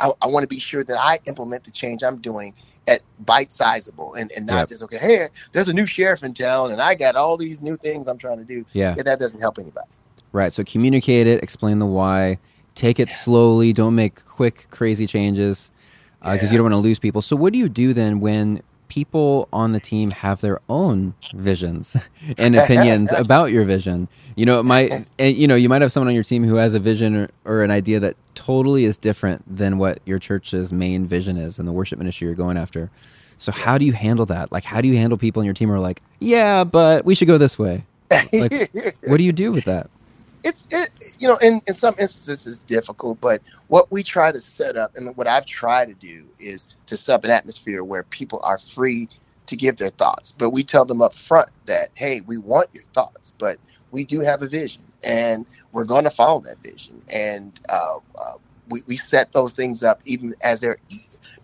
I, 0.00 0.12
I 0.22 0.28
want 0.28 0.44
to 0.44 0.48
be 0.48 0.60
sure 0.60 0.84
that 0.84 0.98
I 0.98 1.20
implement 1.26 1.64
the 1.64 1.72
change 1.72 2.02
I'm 2.04 2.20
doing 2.20 2.54
at 2.88 3.02
bite 3.20 3.52
sizable 3.52 4.14
and, 4.14 4.30
and 4.36 4.46
not 4.46 4.60
Yep. 4.60 4.68
just 4.68 4.84
okay. 4.84 4.98
Hey, 4.98 5.28
there's 5.52 5.68
a 5.68 5.74
new 5.74 5.86
sheriff 5.86 6.22
in 6.24 6.34
town, 6.34 6.72
and 6.72 6.80
I 6.82 6.94
got 6.96 7.16
all 7.16 7.36
these 7.36 7.62
new 7.62 7.76
things 7.76 8.08
I'm 8.08 8.18
trying 8.18 8.38
to 8.38 8.44
do. 8.44 8.64
Yeah. 8.72 8.94
Yeah, 8.96 9.04
that 9.04 9.20
doesn't 9.20 9.40
help 9.40 9.58
anybody. 9.58 9.88
Right. 10.34 10.52
So 10.52 10.64
communicate 10.64 11.26
it, 11.28 11.42
explain 11.44 11.78
the 11.78 11.86
why, 11.86 12.38
take 12.74 12.98
it 13.00 13.08
slowly, 13.08 13.72
don't 13.72 13.94
make 13.94 14.24
quick, 14.24 14.66
crazy 14.70 15.06
changes 15.06 15.70
uh, 16.22 16.32
because 16.32 16.48
Yeah. 16.48 16.52
you 16.52 16.58
don't 16.58 16.64
want 16.64 16.72
to 16.74 16.78
lose 16.78 16.98
people. 16.98 17.22
So, 17.22 17.36
what 17.36 17.52
do 17.52 17.58
you 17.60 17.68
do 17.68 17.94
then 17.94 18.18
when 18.20 18.60
people 18.88 19.48
on 19.52 19.72
the 19.72 19.80
team 19.80 20.10
have 20.10 20.40
their 20.40 20.60
own 20.68 21.14
visions 21.34 21.96
and 22.38 22.56
opinions 22.56 23.12
about 23.16 23.52
your 23.52 23.64
vision? 23.64 24.08
You 24.34 24.46
know, 24.46 24.58
it 24.58 24.64
might, 24.64 24.90
and, 25.20 25.36
you 25.36 25.46
know, 25.46 25.54
you 25.54 25.68
might 25.68 25.82
have 25.82 25.92
someone 25.92 26.08
on 26.08 26.14
your 26.16 26.24
team 26.24 26.42
who 26.44 26.56
has 26.56 26.74
a 26.74 26.80
vision 26.80 27.14
or, 27.14 27.28
or 27.44 27.62
an 27.62 27.70
idea 27.70 28.00
that 28.00 28.16
totally 28.34 28.84
is 28.86 28.96
different 28.96 29.44
than 29.56 29.78
what 29.78 30.00
your 30.04 30.18
church's 30.18 30.72
main 30.72 31.06
vision 31.06 31.36
is 31.36 31.60
and 31.60 31.68
the 31.68 31.72
worship 31.72 31.98
ministry 31.98 32.26
you're 32.26 32.34
going 32.34 32.56
after. 32.56 32.90
So, 33.38 33.52
how 33.52 33.78
do 33.78 33.84
you 33.84 33.92
handle 33.92 34.26
that? 34.26 34.50
Like, 34.50 34.64
how 34.64 34.80
do 34.80 34.88
you 34.88 34.96
handle 34.96 35.16
people 35.16 35.42
in 35.42 35.46
your 35.46 35.54
team 35.54 35.68
who 35.68 35.74
are 35.76 35.80
like, 35.80 36.02
yeah, 36.18 36.64
but 36.64 37.04
we 37.04 37.14
should 37.14 37.28
go 37.28 37.38
this 37.38 37.56
way? 37.56 37.84
Like, 38.32 38.52
what 39.06 39.18
do 39.18 39.22
you 39.24 39.32
do 39.32 39.52
with 39.52 39.64
that? 39.66 39.90
It's 40.44 40.68
it 40.72 40.90
you 41.20 41.28
know 41.28 41.38
in, 41.42 41.54
in 41.68 41.74
some 41.74 41.94
instances 41.98 42.46
it's 42.46 42.58
difficult 42.60 43.20
but 43.20 43.42
what 43.68 43.90
we 43.92 44.02
try 44.02 44.32
to 44.32 44.40
set 44.40 44.76
up 44.76 44.92
and 44.96 45.16
what 45.16 45.28
i've 45.28 45.46
tried 45.46 45.88
to 45.88 45.94
do 45.94 46.26
is 46.40 46.74
to 46.86 46.96
set 46.96 47.16
up 47.16 47.24
an 47.24 47.30
atmosphere 47.30 47.84
where 47.84 48.04
people 48.04 48.40
are 48.44 48.58
free 48.58 49.08
to 49.46 49.56
give 49.56 49.76
their 49.78 49.90
thoughts 49.90 50.32
but 50.32 50.50
we 50.50 50.64
tell 50.64 50.84
them 50.86 51.02
up 51.02 51.14
front 51.14 51.50
that 51.66 51.90
hey 51.96 52.22
we 52.26 52.38
want 52.38 52.68
your 52.74 52.84
thoughts 52.94 53.34
but 53.38 53.58
we 53.92 54.04
do 54.04 54.20
have 54.20 54.42
a 54.42 54.48
vision 54.48 54.82
and 55.04 55.46
we're 55.72 55.84
going 55.84 56.04
to 56.04 56.10
follow 56.10 56.40
that 56.42 56.62
vision. 56.62 57.00
And 57.12 57.58
uh, 57.68 57.98
uh, 58.18 58.34
we, 58.70 58.80
we 58.88 58.96
set 58.96 59.32
those 59.32 59.54
things 59.54 59.82
up 59.84 60.00
even 60.06 60.34
as 60.44 60.60
they're 60.60 60.78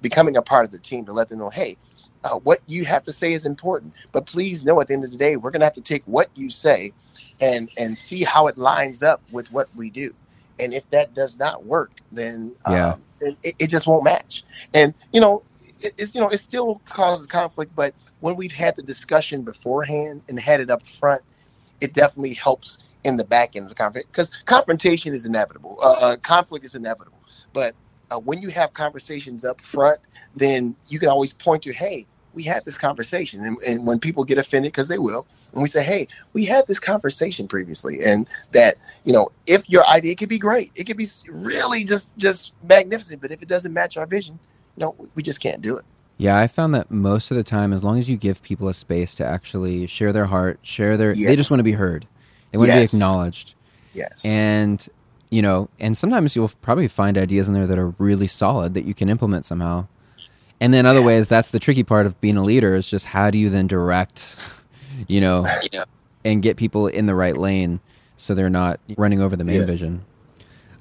becoming 0.03 0.37
a 0.37 0.43
part 0.43 0.65
of 0.65 0.73
the 0.73 0.79
team 0.79 1.05
to 1.07 1.13
let 1.13 1.29
them 1.29 1.39
know 1.39 1.51
hey 1.51 1.77
uh, 2.25 2.37
what 2.41 2.61
you 2.67 2.85
have 2.85 3.03
to 3.05 3.13
say 3.13 3.33
is 3.33 3.47
important 3.47 3.93
but 4.13 4.27
please 4.27 4.65
know 4.65 4.81
at 4.81 4.89
the 4.89 4.95
end 4.95 5.05
of 5.05 5.11
the 5.11 5.17
day 5.17 5.37
we're 5.37 5.51
going 5.51 5.61
to 5.61 5.67
have 5.67 5.75
to 5.75 5.81
take 5.83 6.03
what 6.07 6.31
you 6.35 6.51
say 6.51 6.93
and 7.41 7.71
and 7.79 7.99
see 7.99 8.25
how 8.25 8.49
it 8.49 8.59
lines 8.59 9.03
up 9.03 9.23
with 9.31 9.53
what 9.53 9.69
we 9.77 9.91
do 9.91 10.15
and 10.61 10.75
if 10.75 10.89
that 10.91 11.15
does 11.15 11.39
not 11.39 11.65
work 11.67 11.93
then, 12.13 12.55
Yeah. 12.67 12.93
um, 12.93 13.05
it, 13.21 13.57
it 13.61 13.71
just 13.71 13.87
won't 13.89 14.05
match 14.05 14.45
and 14.75 14.95
you 15.13 15.21
know 15.21 15.45
it, 15.81 15.95
it's 15.99 16.15
you 16.15 16.21
know 16.21 16.29
it 16.31 16.39
still 16.39 16.83
causes 16.87 17.27
conflict, 17.27 17.75
but 17.75 17.95
when 18.21 18.37
we've 18.37 18.53
had 18.53 18.77
the 18.77 18.83
discussion 18.83 19.43
beforehand 19.45 20.23
and 20.29 20.39
had 20.41 20.61
it 20.61 20.71
up 20.71 20.87
front, 20.87 21.23
it 21.81 21.95
definitely 21.95 22.35
helps 22.35 22.81
in 23.05 23.17
the 23.19 23.25
back 23.27 23.57
end 23.57 23.65
of 23.65 23.71
the 23.71 23.75
conflict 23.77 24.09
because 24.13 24.31
confrontation 24.47 25.15
is 25.15 25.27
inevitable. 25.27 25.79
Uh, 25.83 25.97
uh, 26.01 26.17
conflict 26.19 26.65
is 26.65 26.75
inevitable, 26.75 27.23
but 27.55 27.77
uh, 28.11 28.19
when 28.21 28.41
you 28.43 28.51
have 28.51 28.73
conversations 28.75 29.45
up 29.45 29.61
front, 29.61 29.99
then 30.35 30.77
you 30.89 30.99
can 30.99 31.09
always 31.09 31.33
point 31.35 31.63
to, 31.63 31.73
hey, 31.73 32.07
we 32.35 32.43
had 32.45 32.65
this 32.65 32.79
conversation. 32.79 33.45
And, 33.45 33.57
and 33.67 33.87
when 33.87 33.99
people 33.99 34.25
get 34.25 34.39
offended, 34.39 34.73
because 34.73 34.89
they 34.89 34.99
will, 34.99 35.27
and 35.53 35.63
we 35.63 35.69
say, 35.69 35.83
hey, 35.83 36.07
we 36.33 36.45
had 36.45 36.67
this 36.67 36.79
conversation 36.79 37.49
previously. 37.49 38.03
And 38.05 38.29
that, 38.53 38.77
you 39.05 39.13
know, 39.13 39.31
if 39.47 39.69
your 39.69 39.87
idea 39.87 40.15
could 40.15 40.29
be 40.29 40.39
great, 40.39 40.71
it 40.75 40.85
could 40.85 40.97
be 40.97 41.07
really 41.29 41.85
just 41.85 42.17
just 42.17 42.55
magnificent. 42.65 43.21
But 43.21 43.33
if 43.33 43.43
it 43.43 43.49
doesn't 43.49 43.73
match 43.73 43.97
our 43.97 44.07
vision, 44.07 44.39
you 44.77 44.83
know, 44.83 44.97
we 45.15 45.23
just 45.23 45.41
can't 45.41 45.61
do 45.63 45.77
it. 45.77 45.85
Yeah, 46.19 46.39
I 46.39 46.49
found 46.49 46.75
that 46.75 46.91
most 46.91 47.31
of 47.31 47.39
the 47.39 47.43
time, 47.43 47.73
as 47.73 47.83
long 47.83 47.99
as 47.99 48.11
you 48.11 48.19
give 48.19 48.43
people 48.43 48.69
a 48.69 48.75
space 48.75 49.15
to 49.15 49.25
actually 49.25 49.87
share 49.87 50.13
their 50.13 50.27
heart, 50.27 50.59
share 50.61 50.99
their, 50.99 51.15
yes. 51.15 51.27
they 51.27 51.35
just 51.35 51.51
want 51.51 51.61
to 51.61 51.65
be 51.65 51.73
heard. 51.73 52.07
They 52.53 52.59
want 52.59 52.69
yes. 52.69 52.91
to 52.91 52.97
be 52.97 53.03
acknowledged. 53.03 53.55
Yes. 53.95 54.25
And 54.27 54.87
you 55.31 55.43
know, 55.43 55.69
and 55.79 55.97
sometimes 55.97 56.37
you'll 56.37 56.51
probably 56.61 56.89
find 56.89 57.17
ideas 57.17 57.49
in 57.49 57.55
there 57.55 57.67
that 57.67 57.79
are 57.79 57.95
really 57.99 58.27
solid 58.27 58.75
that 58.75 58.85
you 58.85 58.95
can 58.95 59.09
implement 59.09 59.47
somehow. 59.47 59.87
And 60.61 60.75
then 60.75 60.85
other 60.85 61.03
ways, 61.03 61.27
that's 61.27 61.51
the 61.51 61.59
tricky 61.59 61.83
part 61.83 62.05
of 62.05 62.21
being 62.21 62.37
a 62.37 62.43
leader 62.43 62.75
is 62.75 62.87
just 62.87 63.07
how 63.07 63.31
do 63.31 63.39
you 63.39 63.49
then 63.49 63.67
direct, 63.67 64.37
you 65.09 65.21
know, 65.21 65.47
and 66.25 66.43
get 66.43 66.57
people 66.57 66.87
in 66.87 67.07
the 67.07 67.15
right 67.15 67.37
lane 67.37 67.81
so 68.19 68.35
they're 68.35 68.51
not 68.51 68.79
running 68.99 69.23
over 69.23 69.37
the 69.37 69.45
main 69.45 69.61
yes. 69.61 69.67
vision. 69.67 70.05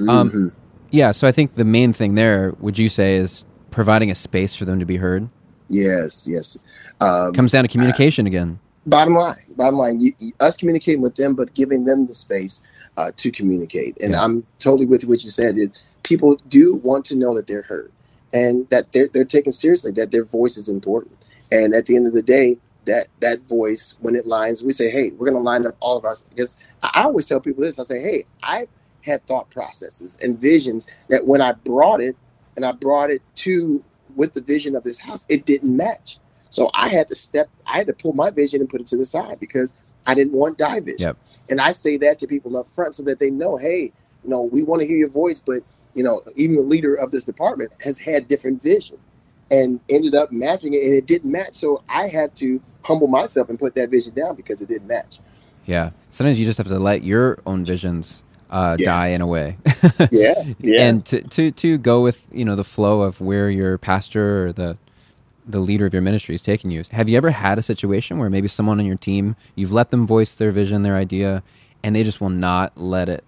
Um, 0.07 0.29
mm-hmm. 0.29 0.47
yeah, 0.91 1.11
so 1.11 1.27
I 1.27 1.31
think 1.31 1.55
the 1.55 1.63
main 1.63 1.93
thing 1.93 2.15
there, 2.15 2.53
would 2.59 2.77
you 2.77 2.89
say, 2.89 3.15
is 3.15 3.45
providing 3.71 4.11
a 4.11 4.15
space 4.15 4.55
for 4.55 4.65
them 4.65 4.79
to 4.79 4.85
be 4.85 4.97
heard? 4.97 5.29
Yes, 5.69 6.27
yes. 6.29 6.57
Um, 6.99 7.33
Comes 7.33 7.51
down 7.51 7.63
to 7.63 7.69
communication 7.69 8.25
uh, 8.25 8.27
again. 8.27 8.59
Bottom 8.85 9.13
line, 9.13 9.35
bottom 9.55 9.75
line, 9.75 9.99
you, 9.99 10.11
you, 10.19 10.31
us 10.39 10.57
communicating 10.57 11.01
with 11.01 11.15
them, 11.15 11.35
but 11.35 11.53
giving 11.53 11.85
them 11.85 12.07
the 12.07 12.13
space 12.13 12.61
uh, 12.97 13.11
to 13.17 13.31
communicate. 13.31 13.97
And 14.01 14.11
yeah. 14.11 14.23
I'm 14.23 14.45
totally 14.57 14.85
with 14.85 15.03
what 15.03 15.23
you 15.23 15.29
said. 15.29 15.57
It, 15.57 15.81
people 16.03 16.35
do 16.49 16.75
want 16.75 17.05
to 17.05 17.15
know 17.15 17.35
that 17.35 17.47
they're 17.47 17.61
heard 17.61 17.91
and 18.33 18.69
that 18.69 18.91
they're 18.91 19.07
they're 19.07 19.25
taken 19.25 19.51
seriously, 19.51 19.91
that 19.93 20.11
their 20.11 20.25
voice 20.25 20.57
is 20.57 20.69
important. 20.69 21.17
And 21.51 21.73
at 21.73 21.85
the 21.85 21.95
end 21.95 22.07
of 22.07 22.13
the 22.13 22.21
day, 22.21 22.57
that 22.85 23.07
that 23.19 23.41
voice, 23.41 23.95
when 23.99 24.15
it 24.15 24.27
lines, 24.27 24.63
we 24.63 24.71
say, 24.71 24.89
hey, 24.89 25.11
we're 25.11 25.29
going 25.29 25.37
to 25.37 25.43
line 25.43 25.65
up 25.65 25.75
all 25.79 25.97
of 25.97 26.05
our. 26.05 26.15
Because 26.29 26.57
I 26.83 27.03
always 27.03 27.25
tell 27.25 27.39
people 27.39 27.63
this. 27.63 27.79
I 27.79 27.83
say, 27.83 28.01
hey, 28.01 28.25
I 28.43 28.67
had 29.05 29.25
thought 29.27 29.49
processes 29.49 30.17
and 30.21 30.39
visions 30.39 30.87
that 31.09 31.25
when 31.25 31.41
I 31.41 31.53
brought 31.53 32.01
it 32.01 32.15
and 32.55 32.65
I 32.65 32.71
brought 32.71 33.09
it 33.09 33.21
to 33.35 33.83
with 34.15 34.33
the 34.33 34.41
vision 34.41 34.75
of 34.75 34.83
this 34.83 34.99
house, 34.99 35.25
it 35.29 35.45
didn't 35.45 35.75
match. 35.75 36.17
So 36.49 36.69
I 36.73 36.89
had 36.89 37.07
to 37.09 37.15
step, 37.15 37.49
I 37.65 37.77
had 37.77 37.87
to 37.87 37.93
pull 37.93 38.13
my 38.13 38.31
vision 38.31 38.59
and 38.59 38.69
put 38.69 38.81
it 38.81 38.87
to 38.87 38.97
the 38.97 39.05
side 39.05 39.39
because 39.39 39.73
I 40.07 40.15
didn't 40.15 40.33
want 40.33 40.57
die 40.57 40.79
vision. 40.79 40.99
Yep. 40.99 41.17
And 41.49 41.61
I 41.61 41.71
say 41.71 41.97
that 41.97 42.19
to 42.19 42.27
people 42.27 42.57
up 42.57 42.67
front 42.67 42.95
so 42.95 43.03
that 43.03 43.19
they 43.19 43.29
know, 43.29 43.57
hey, 43.57 43.91
you 44.23 44.29
know, 44.29 44.41
we 44.41 44.63
want 44.63 44.81
to 44.81 44.87
hear 44.87 44.97
your 44.97 45.09
voice, 45.09 45.39
but 45.39 45.63
you 45.99 46.05
know, 46.05 46.21
even 46.37 46.55
the 46.55 46.61
leader 46.61 46.95
of 46.95 47.11
this 47.11 47.25
department 47.25 47.73
has 47.83 47.99
had 47.99 48.29
different 48.29 48.63
vision 48.63 48.97
and 49.51 49.81
ended 49.89 50.15
up 50.15 50.31
matching 50.31 50.73
it 50.73 50.81
and 50.81 50.93
it 50.93 51.05
didn't 51.05 51.29
match. 51.29 51.55
So 51.55 51.83
I 51.89 52.07
had 52.07 52.33
to 52.37 52.61
humble 52.85 53.07
myself 53.07 53.49
and 53.49 53.59
put 53.59 53.75
that 53.75 53.89
vision 53.89 54.13
down 54.13 54.35
because 54.35 54.61
it 54.61 54.69
didn't 54.69 54.87
match. 54.87 55.19
Yeah. 55.65 55.89
Sometimes 56.09 56.39
you 56.39 56.45
just 56.45 56.57
have 56.57 56.67
to 56.67 56.79
let 56.79 57.03
your 57.03 57.39
own 57.45 57.65
visions 57.65 58.23
uh, 58.49 58.77
yeah. 58.79 58.85
die 58.85 59.07
in 59.07 59.19
a 59.19 59.27
way. 59.27 59.57
yeah. 60.09 60.41
Yeah. 60.59 60.83
And 60.83 61.05
to, 61.07 61.21
to, 61.21 61.51
to 61.51 61.77
go 61.77 62.01
with, 62.01 62.25
you 62.31 62.45
know, 62.45 62.55
the 62.55 62.63
flow 62.63 63.01
of 63.01 63.19
where 63.19 63.49
your 63.49 63.77
pastor 63.77 64.45
or 64.47 64.53
the, 64.53 64.77
the 65.45 65.59
leader 65.59 65.85
of 65.85 65.91
your 65.91 66.01
ministry 66.01 66.33
is 66.33 66.41
taking 66.41 66.71
you. 66.71 66.81
Have 66.91 67.09
you 67.09 67.17
ever 67.17 67.31
had 67.31 67.59
a 67.59 67.61
situation 67.61 68.19
where 68.19 68.29
maybe 68.29 68.47
someone 68.47 68.79
on 68.79 68.85
your 68.85 68.95
team, 68.95 69.35
you've 69.55 69.73
let 69.73 69.89
them 69.89 70.07
voice 70.07 70.33
their 70.33 70.51
vision, 70.51 70.83
their 70.83 70.95
idea, 70.95 71.43
and 71.83 71.93
they 71.93 72.03
just 72.03 72.21
will 72.21 72.29
not 72.29 72.77
let 72.77 73.09
it 73.09 73.25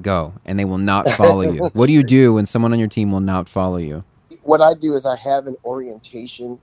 go 0.00 0.34
and 0.44 0.58
they 0.58 0.64
will 0.64 0.78
not 0.78 1.08
follow 1.16 1.42
you? 1.42 1.70
what 1.72 1.86
do 1.86 1.92
you 1.92 2.02
do 2.02 2.34
when 2.34 2.46
someone 2.46 2.72
on 2.72 2.78
your 2.78 2.88
team 2.88 3.12
will 3.12 3.20
not 3.20 3.48
follow 3.48 3.76
you? 3.78 4.04
What 4.42 4.60
I 4.60 4.74
do 4.74 4.94
is 4.94 5.06
I 5.06 5.16
have 5.16 5.46
an 5.46 5.56
orientation 5.64 6.58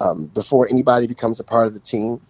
um, 0.00 0.26
before 0.26 0.68
anybody 0.68 1.06
becomes 1.06 1.40
a 1.40 1.44
part 1.44 1.66
of 1.66 1.74
the 1.74 1.80
team. 1.80 2.20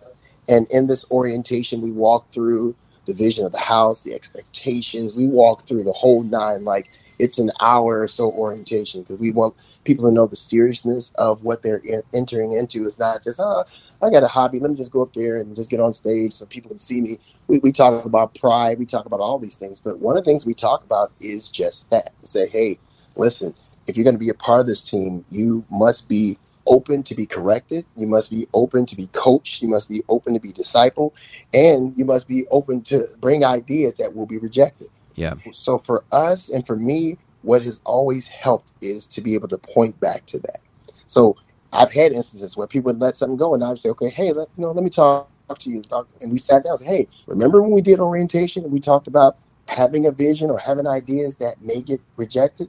And 0.49 0.67
in 0.71 0.87
this 0.87 1.11
orientation, 1.11 1.81
we 1.81 1.91
walk 1.91 2.33
through 2.33 2.75
the 3.07 3.15
vision 3.15 3.47
of 3.47 3.53
the 3.53 3.59
house, 3.59 4.03
the 4.03 4.15
expectations. 4.15 5.15
We 5.15 5.27
walk 5.27 5.67
through 5.67 5.85
the 5.85 5.93
whole 5.93 6.23
nine. 6.23 6.65
Like 6.65 6.91
it's 7.23 7.39
an 7.39 7.53
hour 7.61 8.01
or 8.03 8.09
so 8.09 8.33
orientation 8.33 9.03
because 9.03 9.19
we 9.19 9.31
want 9.31 9.55
people 9.85 10.05
to 10.09 10.13
know 10.13 10.27
the 10.27 10.35
seriousness 10.35 11.13
of 11.19 11.45
what 11.45 11.63
they're 11.63 11.81
in, 11.85 12.03
entering 12.13 12.53
into. 12.53 12.85
It's 12.85 12.99
not 12.99 13.23
just, 13.23 13.39
oh, 13.41 13.65
I 14.03 14.11
got 14.11 14.25
a 14.25 14.29
hobby. 14.29 14.59
Let 14.59 14.73
me 14.73 14.77
just 14.77 14.91
go 14.91 15.03
up 15.03 15.15
there 15.15 15.37
and 15.37 15.55
just 15.55 15.71
get 15.71 15.79
on 15.79 15.93
stage 15.93 16.33
so 16.33 16.47
people 16.47 16.71
can 16.71 16.81
see 16.81 17.01
me. 17.01 17.19
We, 17.47 17.61
we 17.61 17.71
talk 17.71 18.05
about 18.05 18.35
pride. 18.35 18.81
We 18.81 18.87
talk 18.87 19.07
about 19.07 19.21
all 19.21 19.39
these 19.39 19.55
things. 19.55 19.81
But 19.81 20.01
one 20.01 20.19
of 20.19 20.25
the 20.25 20.29
things 20.29 20.45
we 20.45 20.53
talk 20.53 20.83
about 20.83 21.13
is 21.21 21.49
just 21.49 21.91
that. 21.91 22.13
Say, 22.23 22.49
hey, 22.49 22.81
listen, 23.15 23.55
if 23.87 23.97
you're 23.97 24.05
going 24.05 24.17
to 24.17 24.21
be 24.21 24.29
a 24.29 24.35
part 24.35 24.61
of 24.61 24.67
this 24.67 24.83
team, 24.83 25.25
you 25.31 25.65
must 25.71 26.09
be 26.09 26.39
open 26.67 27.05
to 27.05 27.15
be 27.15 27.27
corrected. 27.27 27.87
You 27.97 28.09
must 28.09 28.33
be 28.33 28.49
open 28.53 28.85
to 28.87 28.97
be 28.97 29.07
coached. 29.09 29.63
You 29.63 29.69
must 29.69 29.89
be 29.89 30.03
open 30.09 30.35
to 30.35 30.41
be 30.41 30.53
discipled. 30.53 31.13
And 31.55 31.97
you 31.97 32.05
must 32.05 32.27
be 32.27 32.47
open 32.51 32.83
to 32.85 33.07
bring 33.21 33.45
ideas 33.45 33.95
that 33.97 34.13
will 34.13 34.27
be 34.27 34.39
rejected. 34.39 34.89
Yeah. 35.15 35.35
So 35.53 35.79
for 35.79 36.05
us 36.13 36.49
and 36.49 36.67
for 36.67 36.77
me, 36.77 37.19
what 37.43 37.63
has 37.63 37.81
always 37.85 38.29
helped 38.29 38.73
is 38.81 39.07
to 39.09 39.21
be 39.21 39.35
able 39.35 39.49
to 39.49 39.59
point 39.59 39.99
back 40.01 40.27
to 40.27 40.39
that. 40.41 40.61
So 41.07 41.37
I've 41.73 41.93
had 41.93 42.13
instances 42.13 42.57
where 42.57 42.67
people 42.67 42.93
would 42.93 43.01
let 43.01 43.17
something 43.17 43.37
go, 43.37 43.55
and 43.55 43.65
I 43.65 43.69
would 43.69 43.79
say, 43.79 43.89
"Okay, 43.91 44.11
hey, 44.11 44.33
let, 44.33 44.49
you 44.57 44.63
know, 44.63 44.73
let 44.73 44.85
me 44.85 44.91
talk 44.91 45.29
to 45.59 45.71
you." 45.71 45.83
And 46.21 46.33
we 46.33 46.39
sat 46.39 46.65
down 46.65 46.73
and 46.73 46.79
said, 46.81 46.89
"Hey, 46.89 47.09
remember 47.27 47.63
when 47.63 47.73
we 47.73 47.83
did 47.83 48.01
orientation 48.01 48.65
and 48.65 48.73
we 48.73 48.81
talked 48.81 49.07
about 49.07 49.37
having 49.69 50.07
a 50.07 50.13
vision 50.13 50.51
or 50.51 50.59
having 50.59 50.87
ideas 50.87 51.37
that 51.37 51.63
may 51.63 51.81
get 51.81 52.01
rejected? 52.17 52.69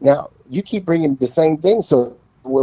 Now 0.00 0.30
you 0.48 0.62
keep 0.62 0.84
bringing 0.84 1.16
the 1.16 1.26
same 1.26 1.56
thing, 1.58 1.82
so 1.82 2.16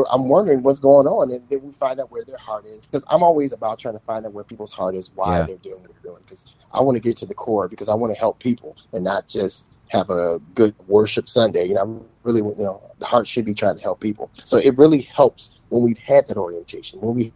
I'm 0.10 0.30
wondering 0.30 0.64
what's 0.64 0.80
going 0.80 1.08
on, 1.08 1.32
and 1.32 1.48
then 1.50 1.62
we 1.62 1.72
find 1.72 2.00
out 2.00 2.12
where 2.12 2.24
their 2.24 2.38
heart 2.38 2.66
is. 2.66 2.82
Because 2.82 3.04
I'm 3.10 3.24
always 3.24 3.52
about 3.52 3.80
trying 3.80 3.96
to 3.96 4.04
find 4.06 4.26
out 4.26 4.34
where 4.34 4.44
people's 4.44 4.74
heart 4.74 4.96
is, 4.96 5.12
why 5.16 5.40
yeah. 5.40 5.44
they're 5.44 5.58
doing 5.58 5.82
what 5.82 5.92
they're 5.92 6.12
doing. 6.12 6.22
Because 6.24 6.46
I 6.74 6.82
want 6.82 6.96
to 6.96 7.02
get 7.02 7.18
to 7.18 7.26
the 7.26 7.34
core, 7.34 7.68
because 7.68 7.90
I 7.90 7.94
want 7.94 8.14
to 8.14 8.20
help 8.20 8.40
people 8.40 8.78
and 8.94 9.04
not 9.04 9.28
just 9.28 9.70
have 9.90 10.10
a 10.10 10.40
good 10.56 10.74
worship 10.88 11.30
Sunday. 11.30 11.66
You 11.66 11.76
know, 11.76 12.06
really, 12.24 12.40
you 12.40 12.64
know, 12.64 12.82
the 13.00 13.06
heart 13.06 13.28
should 13.28 13.46
be 13.46 13.54
trying 13.54 13.78
to 13.78 13.84
help 13.84 14.00
people. 14.00 14.32
So 14.44 14.58
it 14.58 14.78
really 14.78 15.02
helps 15.02 15.60
when 15.70 15.84
we've 15.84 16.00
had 16.00 16.28
that 16.28 16.38
orientation, 16.38 17.00
when 17.02 17.16
we 17.16 17.34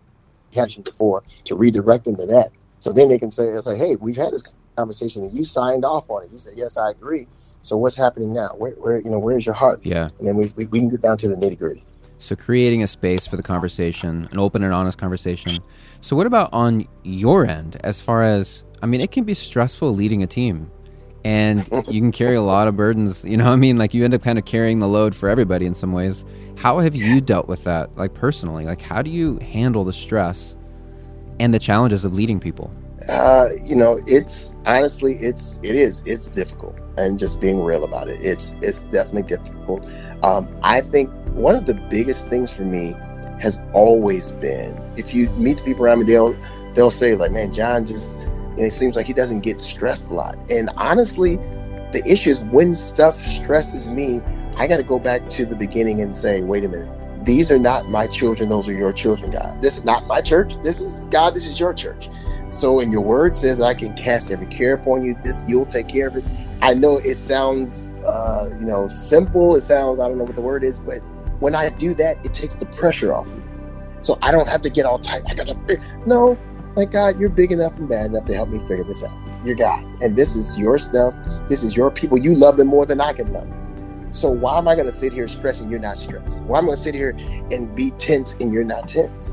had 0.55 0.71
it 0.71 0.83
before, 0.83 1.23
to 1.43 1.55
redirect 1.55 2.05
them 2.05 2.15
to 2.15 2.25
that. 2.25 2.49
So 2.79 2.91
then 2.91 3.09
they 3.09 3.19
can 3.19 3.31
say, 3.31 3.45
it's 3.47 3.67
like, 3.67 3.77
hey, 3.77 3.95
we've 3.95 4.15
had 4.15 4.31
this 4.31 4.43
conversation 4.75 5.23
and 5.23 5.33
you 5.33 5.43
signed 5.43 5.83
off 5.83 6.09
on 6.09 6.23
it. 6.23 6.31
You 6.31 6.39
said, 6.39 6.53
yes, 6.55 6.77
I 6.77 6.91
agree. 6.91 7.27
So 7.63 7.75
what's 7.75 7.95
happening 7.95 8.33
now? 8.33 8.49
Where, 8.49 8.71
where 8.73 8.99
you 8.99 9.09
know, 9.09 9.19
where's 9.19 9.45
your 9.45 9.55
heart? 9.55 9.81
Yeah. 9.83 10.09
And 10.19 10.27
then 10.27 10.37
we, 10.37 10.53
we, 10.55 10.67
we 10.67 10.79
can 10.79 10.89
get 10.89 11.01
down 11.01 11.17
to 11.17 11.27
the 11.27 11.35
nitty 11.35 11.57
gritty. 11.57 11.83
So 12.19 12.35
creating 12.35 12.83
a 12.83 12.87
space 12.87 13.27
for 13.27 13.37
the 13.37 13.43
conversation, 13.43 14.27
an 14.31 14.39
open 14.39 14.63
and 14.63 14.73
honest 14.73 14.97
conversation. 14.97 15.59
So 16.01 16.15
what 16.15 16.25
about 16.25 16.49
on 16.51 16.87
your 17.03 17.45
end 17.45 17.77
as 17.83 18.01
far 18.01 18.23
as 18.23 18.63
I 18.81 18.85
mean 18.85 19.01
it 19.01 19.11
can 19.11 19.23
be 19.23 19.33
stressful 19.33 19.93
leading 19.93 20.23
a 20.23 20.27
team 20.27 20.71
and 21.23 21.67
you 21.87 22.01
can 22.01 22.11
carry 22.11 22.35
a 22.35 22.41
lot 22.41 22.67
of 22.67 22.75
burdens, 22.75 23.23
you 23.23 23.37
know 23.37 23.51
I 23.51 23.55
mean 23.55 23.77
like 23.77 23.93
you 23.93 24.03
end 24.03 24.13
up 24.13 24.23
kind 24.23 24.39
of 24.39 24.45
carrying 24.45 24.79
the 24.79 24.87
load 24.87 25.15
for 25.15 25.29
everybody 25.29 25.65
in 25.65 25.73
some 25.73 25.93
ways. 25.93 26.25
How 26.57 26.79
have 26.79 26.95
you 26.95 27.21
dealt 27.21 27.47
with 27.47 27.63
that 27.65 27.95
like 27.97 28.13
personally? 28.13 28.65
Like 28.65 28.81
how 28.81 29.01
do 29.01 29.11
you 29.11 29.37
handle 29.37 29.83
the 29.83 29.93
stress 29.93 30.55
and 31.39 31.53
the 31.53 31.59
challenges 31.59 32.03
of 32.03 32.13
leading 32.13 32.39
people? 32.39 32.71
Uh, 33.09 33.49
you 33.63 33.75
know, 33.75 33.99
it's 34.07 34.55
honestly 34.65 35.15
it's 35.15 35.59
it 35.61 35.75
is 35.75 36.03
it's 36.07 36.29
difficult 36.29 36.75
and 36.97 37.19
just 37.19 37.39
being 37.39 37.63
real 37.63 37.83
about 37.83 38.09
it. 38.09 38.19
It's 38.21 38.55
it's 38.61 38.83
definitely 38.83 39.23
difficult. 39.23 39.87
Um, 40.23 40.49
I 40.63 40.81
think 40.81 41.11
one 41.37 41.55
of 41.55 41.65
the 41.65 41.75
biggest 41.75 42.29
things 42.29 42.51
for 42.51 42.63
me 42.63 42.95
has 43.39 43.61
always 43.71 44.31
been 44.31 44.83
if 44.97 45.13
you 45.13 45.29
meet 45.31 45.57
the 45.59 45.63
people 45.63 45.85
around 45.85 45.99
me, 45.99 46.05
they'll 46.05 46.35
they'll 46.73 46.91
say 46.91 47.15
like, 47.15 47.31
"Man, 47.31 47.53
John 47.53 47.85
just." 47.85 48.17
you 48.19 48.25
know, 48.63 48.63
it 48.63 48.71
seems 48.71 48.95
like 48.95 49.05
he 49.05 49.13
doesn't 49.13 49.41
get 49.41 49.59
stressed 49.59 50.09
a 50.09 50.13
lot. 50.13 50.35
And 50.49 50.71
honestly, 50.77 51.35
the 51.91 52.01
issue 52.05 52.31
is 52.31 52.43
when 52.45 52.75
stuff 52.75 53.15
stresses 53.21 53.87
me, 53.87 54.21
I 54.57 54.65
got 54.65 54.77
to 54.77 54.83
go 54.83 54.97
back 54.97 55.29
to 55.29 55.45
the 55.45 55.55
beginning 55.55 56.01
and 56.01 56.17
say, 56.17 56.41
"Wait 56.41 56.65
a 56.65 56.69
minute." 56.69 56.93
These 57.23 57.51
are 57.51 57.59
not 57.59 57.89
my 57.89 58.07
children. 58.07 58.47
Those 58.47 58.69
are 58.69 58.73
your 58.73 58.93
children, 58.93 59.31
God. 59.31 59.61
This 59.61 59.77
is 59.77 59.83
not 59.83 60.07
my 60.07 60.21
church. 60.21 60.53
This 60.63 60.79
is 60.79 61.01
God. 61.11 61.33
This 61.33 61.45
is 61.45 61.59
your 61.59 61.73
church. 61.73 62.09
So, 62.49 62.79
in 62.79 62.89
your 62.89 63.01
word 63.01 63.35
says, 63.35 63.59
I 63.59 63.73
can 63.73 63.93
cast 63.95 64.31
every 64.31 64.45
care 64.47 64.75
upon 64.75 65.03
you. 65.03 65.13
This 65.25 65.43
you'll 65.45 65.65
take 65.65 65.89
care 65.89 66.07
of 66.07 66.15
it. 66.15 66.23
I 66.61 66.73
know 66.73 66.97
it 66.97 67.15
sounds, 67.15 67.91
uh, 68.05 68.49
you 68.53 68.65
know, 68.65 68.87
simple. 68.87 69.57
It 69.57 69.61
sounds, 69.61 69.99
I 69.99 70.07
don't 70.07 70.17
know 70.17 70.23
what 70.23 70.35
the 70.35 70.41
word 70.41 70.63
is, 70.63 70.79
but 70.79 71.01
when 71.39 71.55
I 71.55 71.69
do 71.69 71.93
that, 71.95 72.23
it 72.25 72.33
takes 72.33 72.55
the 72.55 72.65
pressure 72.67 73.13
off 73.13 73.31
me. 73.31 73.41
So 74.01 74.17
I 74.21 74.31
don't 74.31 74.47
have 74.47 74.61
to 74.61 74.69
get 74.69 74.85
all 74.85 74.99
tight. 74.99 75.23
I 75.27 75.33
gotta, 75.33 75.55
figure. 75.65 75.81
no, 76.05 76.37
like 76.75 76.91
God, 76.91 77.19
you're 77.19 77.29
big 77.29 77.51
enough 77.51 77.75
and 77.77 77.89
bad 77.89 78.07
enough 78.07 78.25
to 78.25 78.33
help 78.33 78.49
me 78.49 78.59
figure 78.59 78.83
this 78.83 79.03
out. 79.03 79.11
You're 79.43 79.55
God, 79.55 79.83
and 80.01 80.15
this 80.15 80.35
is 80.35 80.57
your 80.57 80.77
stuff. 80.77 81.13
This 81.49 81.63
is 81.63 81.75
your 81.75 81.91
people. 81.91 82.17
You 82.17 82.35
love 82.35 82.57
them 82.57 82.67
more 82.67 82.85
than 82.85 83.01
I 83.01 83.13
can 83.13 83.31
love 83.31 83.47
them. 83.47 83.57
So 84.11 84.29
why 84.29 84.57
am 84.57 84.67
I 84.67 84.75
to 84.75 84.91
sit 84.91 85.13
here 85.13 85.27
stressing 85.27 85.69
you're 85.69 85.79
not 85.79 85.99
stressed? 85.99 86.43
Why 86.45 86.59
am 86.59 86.65
I 86.65 86.71
to 86.71 86.77
sit 86.77 86.95
here 86.95 87.11
and 87.51 87.75
be 87.75 87.91
tense 87.91 88.33
and 88.39 88.51
you're 88.53 88.63
not 88.63 88.87
tense? 88.87 89.31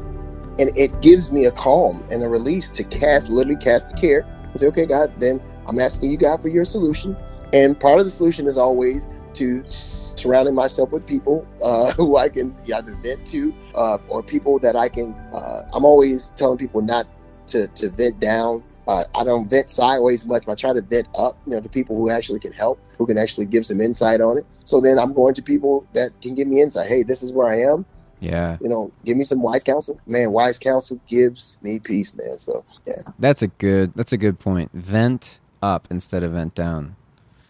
And 0.59 0.77
it 0.77 1.01
gives 1.01 1.31
me 1.31 1.47
a 1.47 1.53
calm 1.53 2.05
and 2.11 2.23
a 2.23 2.29
release 2.29 2.69
to 2.71 2.85
cast, 2.85 3.31
literally 3.31 3.59
cast 3.59 3.93
a 3.93 3.97
care 3.97 4.21
and 4.21 4.61
say, 4.61 4.67
okay, 4.67 4.87
God, 4.87 5.13
then 5.19 5.43
I'm 5.67 5.79
asking 5.79 6.11
you, 6.11 6.17
God, 6.17 6.43
for 6.43 6.49
your 6.49 6.65
solution. 6.65 7.17
And 7.53 7.79
part 7.79 7.99
of 7.99 8.05
the 8.05 8.11
solution 8.11 8.47
is 8.47 8.57
always 8.57 9.09
to 9.35 9.63
surrounding 9.69 10.55
myself 10.55 10.91
with 10.91 11.07
people 11.07 11.47
uh, 11.63 11.93
who 11.97 12.17
I 12.17 12.29
can 12.29 12.55
either 12.73 12.95
vent 12.97 13.27
to 13.29 13.55
uh, 13.75 13.99
or 14.09 14.23
people 14.23 14.59
that 14.61 14.77
I 14.77 14.89
can. 14.89 15.13
Uh, 15.33 15.69
I'm 15.73 15.85
always 15.85 16.31
telling 16.31 16.59
people 16.59 16.81
not 16.81 17.07
to, 17.49 17.69
to 17.69 17.91
vent 17.91 18.21
down. 18.21 18.65
Uh, 18.87 19.05
I 19.15 19.25
don't 19.25 19.49
vent 19.49 19.71
sideways 19.71 20.27
much, 20.27 20.45
but 20.45 20.53
I 20.53 20.55
try 20.57 20.73
to 20.75 20.83
vent 20.83 21.09
up, 21.17 21.39
you 21.47 21.55
know, 21.55 21.61
to 21.61 21.69
people 21.69 21.97
who 21.97 22.11
actually 22.11 22.41
can 22.41 22.53
help, 22.53 22.79
who 22.99 23.07
can 23.07 23.17
actually 23.17 23.47
give 23.47 23.65
some 23.65 23.81
insight 23.81 24.21
on 24.21 24.37
it. 24.37 24.47
So 24.65 24.81
then 24.81 24.99
I'm 24.99 25.15
going 25.15 25.35
to 25.35 25.43
people 25.43 25.87
that 25.95 26.11
can 26.21 26.35
give 26.35 26.49
me 26.49 26.61
insight. 26.61 26.89
Hey, 26.89 27.03
this 27.03 27.23
is 27.23 27.33
where 27.33 27.49
I 27.49 27.61
am. 27.61 27.87
Yeah. 28.21 28.59
You 28.61 28.69
know, 28.69 28.93
give 29.05 29.17
me 29.17 29.25
some 29.25 29.43
wise 29.43 29.65
counsel. 29.65 30.01
Man, 30.07 30.33
wise 30.33 30.59
counsel 30.59 31.01
gives 31.07 31.59
me 31.63 31.79
peace, 31.79 32.17
man. 32.17 32.39
So 32.39 32.65
yeah. 32.87 32.95
That's 33.19 33.43
a 33.43 33.49
good 33.49 33.93
that's 33.95 34.13
a 34.13 34.17
good 34.17 34.39
point. 34.39 34.71
Vent 34.73 35.41
up 35.63 35.89
instead 35.91 36.23
of 36.23 36.33
vent 36.33 36.55
down. 36.55 36.97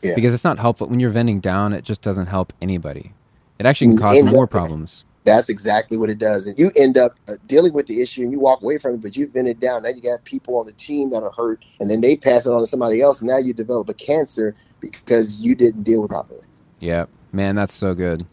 Yeah. 0.04 0.14
Because 0.14 0.34
it's 0.34 0.44
not 0.44 0.58
helpful 0.58 0.86
when 0.86 1.00
you're 1.00 1.10
venting 1.10 1.40
down, 1.40 1.72
it 1.72 1.82
just 1.82 2.02
doesn't 2.02 2.26
help 2.26 2.52
anybody. 2.60 3.12
It 3.58 3.66
actually 3.66 3.88
can 3.88 3.98
cause 3.98 4.32
more 4.32 4.46
problems. 4.46 5.04
That's 5.24 5.48
exactly 5.48 5.96
what 5.96 6.10
it 6.10 6.18
does. 6.18 6.46
And 6.46 6.58
you 6.58 6.70
end 6.76 6.98
up 6.98 7.16
uh, 7.28 7.36
dealing 7.46 7.72
with 7.72 7.86
the 7.86 8.02
issue 8.02 8.22
and 8.22 8.30
you 8.30 8.38
walk 8.38 8.60
away 8.62 8.76
from 8.76 8.96
it, 8.96 9.02
but 9.02 9.16
you 9.16 9.26
vent 9.26 9.48
it 9.48 9.58
down. 9.58 9.82
Now 9.82 9.88
you 9.88 10.02
got 10.02 10.22
people 10.24 10.58
on 10.58 10.66
the 10.66 10.72
team 10.72 11.10
that 11.10 11.22
are 11.22 11.30
hurt 11.30 11.64
and 11.80 11.90
then 11.90 12.02
they 12.02 12.16
pass 12.16 12.44
it 12.44 12.52
on 12.52 12.60
to 12.60 12.66
somebody 12.66 13.00
else. 13.00 13.20
And 13.20 13.30
now 13.30 13.38
you 13.38 13.54
develop 13.54 13.88
a 13.88 13.94
cancer 13.94 14.54
because 14.80 15.40
you 15.40 15.54
didn't 15.54 15.82
deal 15.84 16.02
with 16.02 16.10
it 16.10 16.12
properly. 16.12 16.42
Yeah. 16.80 17.06
Man, 17.32 17.54
that's 17.54 17.72
so 17.72 17.94
good. 17.94 18.26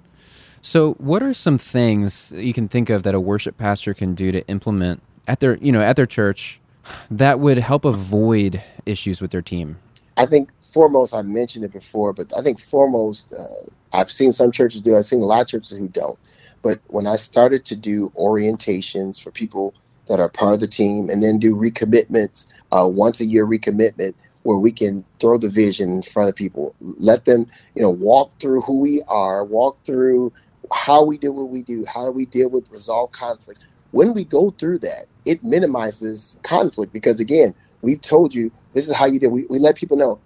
So, 0.61 0.93
what 0.95 1.23
are 1.23 1.33
some 1.33 1.57
things 1.57 2.31
you 2.35 2.53
can 2.53 2.67
think 2.67 2.89
of 2.89 3.03
that 3.03 3.15
a 3.15 3.19
worship 3.19 3.57
pastor 3.57 3.93
can 3.93 4.13
do 4.13 4.31
to 4.31 4.47
implement 4.47 5.01
at 5.27 5.39
their, 5.39 5.57
you 5.57 5.71
know, 5.71 5.81
at 5.81 5.95
their 5.95 6.05
church 6.05 6.59
that 7.09 7.39
would 7.39 7.57
help 7.57 7.83
avoid 7.83 8.61
issues 8.85 9.21
with 9.21 9.31
their 9.31 9.41
team? 9.41 9.79
I 10.17 10.25
think 10.25 10.51
foremost, 10.61 11.13
I 11.13 11.23
mentioned 11.23 11.65
it 11.65 11.73
before, 11.73 12.13
but 12.13 12.31
I 12.37 12.41
think 12.41 12.59
foremost, 12.59 13.33
uh, 13.33 13.45
I've 13.93 14.11
seen 14.11 14.31
some 14.31 14.51
churches 14.51 14.81
do. 14.81 14.95
I've 14.95 15.05
seen 15.05 15.21
a 15.21 15.25
lot 15.25 15.41
of 15.41 15.47
churches 15.47 15.77
who 15.77 15.87
don't. 15.87 16.19
But 16.61 16.79
when 16.87 17.07
I 17.07 17.17
started 17.17 17.65
to 17.65 17.75
do 17.75 18.11
orientations 18.17 19.21
for 19.21 19.31
people 19.31 19.73
that 20.07 20.19
are 20.19 20.29
part 20.29 20.53
of 20.53 20.59
the 20.59 20.67
team, 20.67 21.09
and 21.09 21.23
then 21.23 21.39
do 21.39 21.55
recommitments, 21.55 22.47
uh, 22.71 22.87
once 22.87 23.21
a 23.21 23.25
year 23.25 23.45
recommitment, 23.47 24.13
where 24.43 24.57
we 24.57 24.71
can 24.71 25.05
throw 25.19 25.37
the 25.37 25.49
vision 25.49 25.89
in 25.89 26.01
front 26.01 26.29
of 26.29 26.35
people, 26.35 26.75
let 26.81 27.25
them, 27.25 27.47
you 27.75 27.81
know, 27.81 27.89
walk 27.89 28.31
through 28.39 28.61
who 28.61 28.81
we 28.81 29.01
are, 29.07 29.43
walk 29.43 29.77
through 29.85 30.33
how 30.71 31.03
we 31.05 31.17
do 31.17 31.31
what 31.31 31.49
we 31.49 31.63
do, 31.63 31.85
how 31.85 32.05
do 32.05 32.11
we 32.11 32.25
deal 32.25 32.49
with 32.49 32.69
resolve 32.71 33.11
conflicts. 33.11 33.61
When 33.91 34.13
we 34.13 34.25
go 34.25 34.51
through 34.51 34.79
that, 34.79 35.05
it 35.25 35.43
minimizes 35.43 36.39
conflict 36.43 36.93
because 36.93 37.19
again, 37.21 37.55
we've 37.81 38.01
told 38.01 38.33
you 38.33 38.51
this 38.73 38.87
is 38.87 38.95
how 38.95 39.05
you 39.05 39.19
do. 39.19 39.29
We, 39.29 39.45
we 39.49 39.59
let 39.59 39.75
people 39.75 39.97
know 39.97 40.19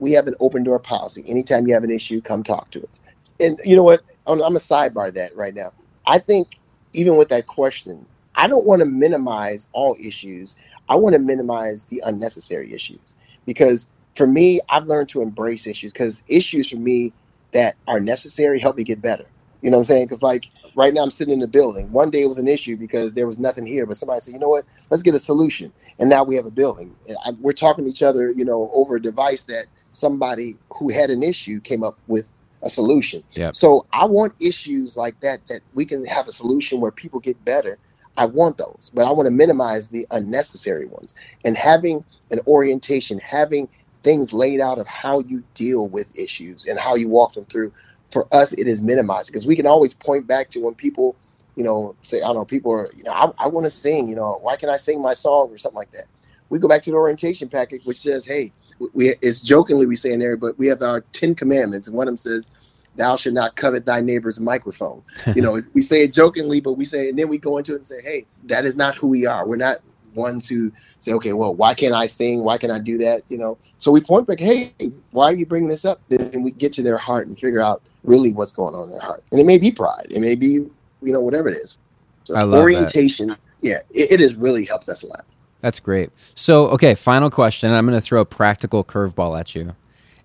we 0.00 0.12
have 0.12 0.26
an 0.26 0.34
open 0.40 0.62
door 0.62 0.78
policy. 0.78 1.24
Anytime 1.26 1.66
you 1.66 1.74
have 1.74 1.84
an 1.84 1.90
issue, 1.90 2.20
come 2.20 2.42
talk 2.42 2.70
to 2.70 2.86
us. 2.86 3.00
And 3.40 3.58
you 3.64 3.76
know 3.76 3.82
what? 3.82 4.02
I'm, 4.26 4.40
I'm 4.42 4.56
a 4.56 4.60
sidebar 4.60 5.12
that 5.14 5.36
right 5.36 5.54
now. 5.54 5.72
I 6.06 6.18
think 6.18 6.58
even 6.92 7.16
with 7.16 7.28
that 7.28 7.46
question, 7.46 8.06
I 8.34 8.46
don't 8.46 8.66
want 8.66 8.80
to 8.80 8.86
minimize 8.86 9.68
all 9.72 9.96
issues. 10.00 10.56
I 10.88 10.94
want 10.94 11.14
to 11.14 11.18
minimize 11.18 11.86
the 11.86 12.02
unnecessary 12.04 12.72
issues 12.72 13.14
because 13.46 13.88
for 14.14 14.26
me, 14.26 14.60
I've 14.68 14.86
learned 14.86 15.08
to 15.10 15.22
embrace 15.22 15.66
issues 15.66 15.92
because 15.92 16.24
issues 16.28 16.70
for 16.70 16.76
me 16.76 17.12
that 17.52 17.76
are 17.86 18.00
necessary 18.00 18.58
help 18.58 18.76
me 18.76 18.84
get 18.84 19.00
better. 19.00 19.26
You 19.62 19.70
know 19.70 19.78
what 19.78 19.82
I'm 19.82 19.86
saying? 19.86 20.06
Because 20.06 20.22
like 20.22 20.48
right 20.78 20.94
now, 20.94 21.02
I'm 21.02 21.10
sitting 21.10 21.34
in 21.34 21.40
the 21.40 21.48
building. 21.48 21.90
One 21.92 22.08
day 22.08 22.22
it 22.22 22.28
was 22.28 22.38
an 22.38 22.46
issue 22.46 22.76
because 22.76 23.12
there 23.12 23.26
was 23.26 23.36
nothing 23.36 23.66
here, 23.66 23.84
but 23.84 23.96
somebody 23.96 24.20
said, 24.20 24.32
you 24.32 24.40
know 24.40 24.48
what? 24.48 24.64
Let's 24.90 25.02
get 25.02 25.12
a 25.12 25.18
solution. 25.18 25.72
And 25.98 26.08
now 26.08 26.22
we 26.22 26.36
have 26.36 26.46
a 26.46 26.50
building. 26.50 26.94
I, 27.24 27.32
we're 27.40 27.52
talking 27.52 27.84
to 27.84 27.90
each 27.90 28.02
other, 28.02 28.30
you 28.30 28.44
know, 28.44 28.70
over 28.72 28.96
a 28.96 29.02
device 29.02 29.42
that 29.44 29.66
somebody 29.90 30.56
who 30.70 30.88
had 30.88 31.10
an 31.10 31.24
issue 31.24 31.60
came 31.60 31.82
up 31.82 31.98
with 32.06 32.30
a 32.62 32.70
solution. 32.70 33.24
Yep. 33.32 33.56
So 33.56 33.86
I 33.92 34.04
want 34.04 34.34
issues 34.40 34.96
like 34.96 35.18
that 35.20 35.44
that 35.48 35.62
we 35.74 35.84
can 35.84 36.06
have 36.06 36.28
a 36.28 36.32
solution 36.32 36.80
where 36.80 36.92
people 36.92 37.18
get 37.18 37.44
better. 37.44 37.78
I 38.16 38.26
want 38.26 38.56
those, 38.56 38.90
but 38.94 39.06
I 39.06 39.10
want 39.10 39.26
to 39.26 39.30
minimize 39.30 39.88
the 39.88 40.06
unnecessary 40.12 40.86
ones. 40.86 41.14
And 41.44 41.56
having 41.56 42.04
an 42.30 42.40
orientation, 42.46 43.18
having 43.18 43.68
things 44.04 44.32
laid 44.32 44.60
out 44.60 44.78
of 44.78 44.86
how 44.86 45.20
you 45.20 45.42
deal 45.54 45.88
with 45.88 46.16
issues 46.16 46.66
and 46.66 46.78
how 46.78 46.94
you 46.94 47.08
walk 47.08 47.34
them 47.34 47.44
through 47.46 47.72
for 48.10 48.32
us, 48.34 48.52
it 48.52 48.66
is 48.66 48.80
minimized 48.80 49.28
because 49.28 49.46
we 49.46 49.56
can 49.56 49.66
always 49.66 49.94
point 49.94 50.26
back 50.26 50.48
to 50.50 50.60
when 50.60 50.74
people, 50.74 51.16
you 51.56 51.64
know, 51.64 51.94
say, 52.02 52.18
I 52.18 52.28
don't 52.28 52.36
know, 52.36 52.44
people 52.44 52.72
are, 52.72 52.90
you 52.96 53.04
know, 53.04 53.12
I, 53.12 53.30
I 53.38 53.46
want 53.48 53.64
to 53.64 53.70
sing, 53.70 54.08
you 54.08 54.16
know, 54.16 54.38
why 54.40 54.56
can 54.56 54.68
I 54.68 54.76
sing 54.76 55.00
my 55.02 55.14
song 55.14 55.50
or 55.50 55.58
something 55.58 55.76
like 55.76 55.92
that? 55.92 56.06
We 56.48 56.58
go 56.58 56.68
back 56.68 56.82
to 56.82 56.90
the 56.90 56.96
orientation 56.96 57.48
package, 57.48 57.84
which 57.84 57.98
says, 57.98 58.24
hey, 58.24 58.52
we 58.94 59.14
it's 59.20 59.40
jokingly 59.40 59.86
we 59.86 59.96
say 59.96 60.12
in 60.12 60.20
there, 60.20 60.36
but 60.36 60.58
we 60.58 60.66
have 60.68 60.82
our 60.82 61.00
Ten 61.12 61.34
Commandments, 61.34 61.88
and 61.88 61.96
one 61.96 62.06
of 62.06 62.12
them 62.12 62.16
says, 62.16 62.50
"Thou 62.94 63.16
should 63.16 63.34
not 63.34 63.56
covet 63.56 63.84
thy 63.84 64.00
neighbor's 64.00 64.38
microphone." 64.38 65.02
you 65.34 65.42
know, 65.42 65.60
we 65.74 65.82
say 65.82 66.04
it 66.04 66.12
jokingly, 66.12 66.60
but 66.60 66.74
we 66.74 66.84
say, 66.84 67.08
and 67.08 67.18
then 67.18 67.28
we 67.28 67.38
go 67.38 67.58
into 67.58 67.72
it 67.72 67.78
and 67.78 67.86
say, 67.86 68.00
"Hey, 68.02 68.26
that 68.44 68.64
is 68.64 68.76
not 68.76 68.94
who 68.94 69.08
we 69.08 69.26
are. 69.26 69.46
We're 69.46 69.56
not 69.56 69.78
ones 70.14 70.48
who 70.48 70.72
say, 70.98 71.12
okay, 71.12 71.32
well, 71.32 71.54
why 71.54 71.74
can't 71.74 71.94
I 71.94 72.06
sing? 72.06 72.42
Why 72.42 72.58
can't 72.58 72.72
I 72.72 72.78
do 72.78 72.98
that? 72.98 73.22
You 73.28 73.38
know, 73.38 73.58
so 73.78 73.90
we 73.90 74.00
point 74.00 74.26
back, 74.26 74.40
hey, 74.40 74.74
why 75.12 75.26
are 75.26 75.34
you 75.34 75.46
bringing 75.46 75.68
this 75.68 75.84
up? 75.84 76.00
Then 76.08 76.42
we 76.42 76.50
get 76.50 76.72
to 76.74 76.82
their 76.82 76.98
heart 76.98 77.26
and 77.26 77.38
figure 77.38 77.62
out 77.62 77.82
really 78.04 78.32
what's 78.32 78.52
going 78.52 78.74
on 78.74 78.84
in 78.84 78.90
their 78.90 79.00
heart. 79.00 79.22
And 79.32 79.40
it 79.40 79.46
may 79.46 79.58
be 79.58 79.70
pride, 79.70 80.06
it 80.10 80.20
may 80.20 80.34
be, 80.34 80.46
you 80.46 80.72
know, 81.02 81.20
whatever 81.20 81.48
it 81.48 81.56
is. 81.56 81.78
So 82.24 82.34
I 82.34 82.42
love 82.42 82.60
orientation, 82.60 83.28
that. 83.28 83.40
yeah, 83.62 83.80
it, 83.90 84.12
it 84.12 84.20
has 84.20 84.34
really 84.34 84.64
helped 84.64 84.88
us 84.88 85.02
a 85.02 85.06
lot. 85.06 85.24
That's 85.60 85.80
great. 85.80 86.10
So, 86.34 86.68
okay, 86.68 86.94
final 86.94 87.30
question. 87.30 87.72
I'm 87.72 87.86
going 87.86 87.98
to 87.98 88.04
throw 88.04 88.20
a 88.20 88.24
practical 88.24 88.84
curveball 88.84 89.38
at 89.38 89.54
you. 89.54 89.74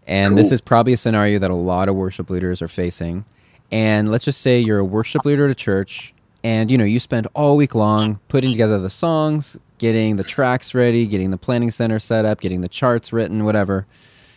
And 0.05 0.31
cool. 0.31 0.43
this 0.43 0.51
is 0.51 0.62
probably 0.62 0.93
a 0.93 0.97
scenario 0.97 1.39
that 1.39 1.49
a 1.49 1.55
lot 1.55 1.89
of 1.89 1.95
worship 1.95 2.29
leaders 2.29 2.62
are 2.62 2.67
facing. 2.67 3.25
And 3.71 4.12
let's 4.12 4.25
just 4.25 4.41
say 4.41 4.59
you're 4.59 4.79
a 4.79 4.86
worship 4.86 5.25
leader 5.25 5.45
at 5.45 5.51
a 5.51 5.55
church 5.55 6.13
and 6.43 6.69
you 6.69 6.77
know, 6.77 6.83
you 6.83 6.99
spend 6.99 7.27
all 7.33 7.55
week 7.55 7.73
long 7.73 8.19
putting 8.27 8.51
together 8.51 8.79
the 8.79 8.89
songs, 8.89 9.57
getting 9.77 10.17
the 10.17 10.23
tracks 10.23 10.73
ready, 10.73 11.05
getting 11.05 11.31
the 11.31 11.38
planning 11.38 11.71
center 11.71 11.99
set 11.99 12.25
up, 12.25 12.41
getting 12.41 12.62
the 12.62 12.67
charts 12.67 13.13
written, 13.13 13.45
whatever. 13.45 13.88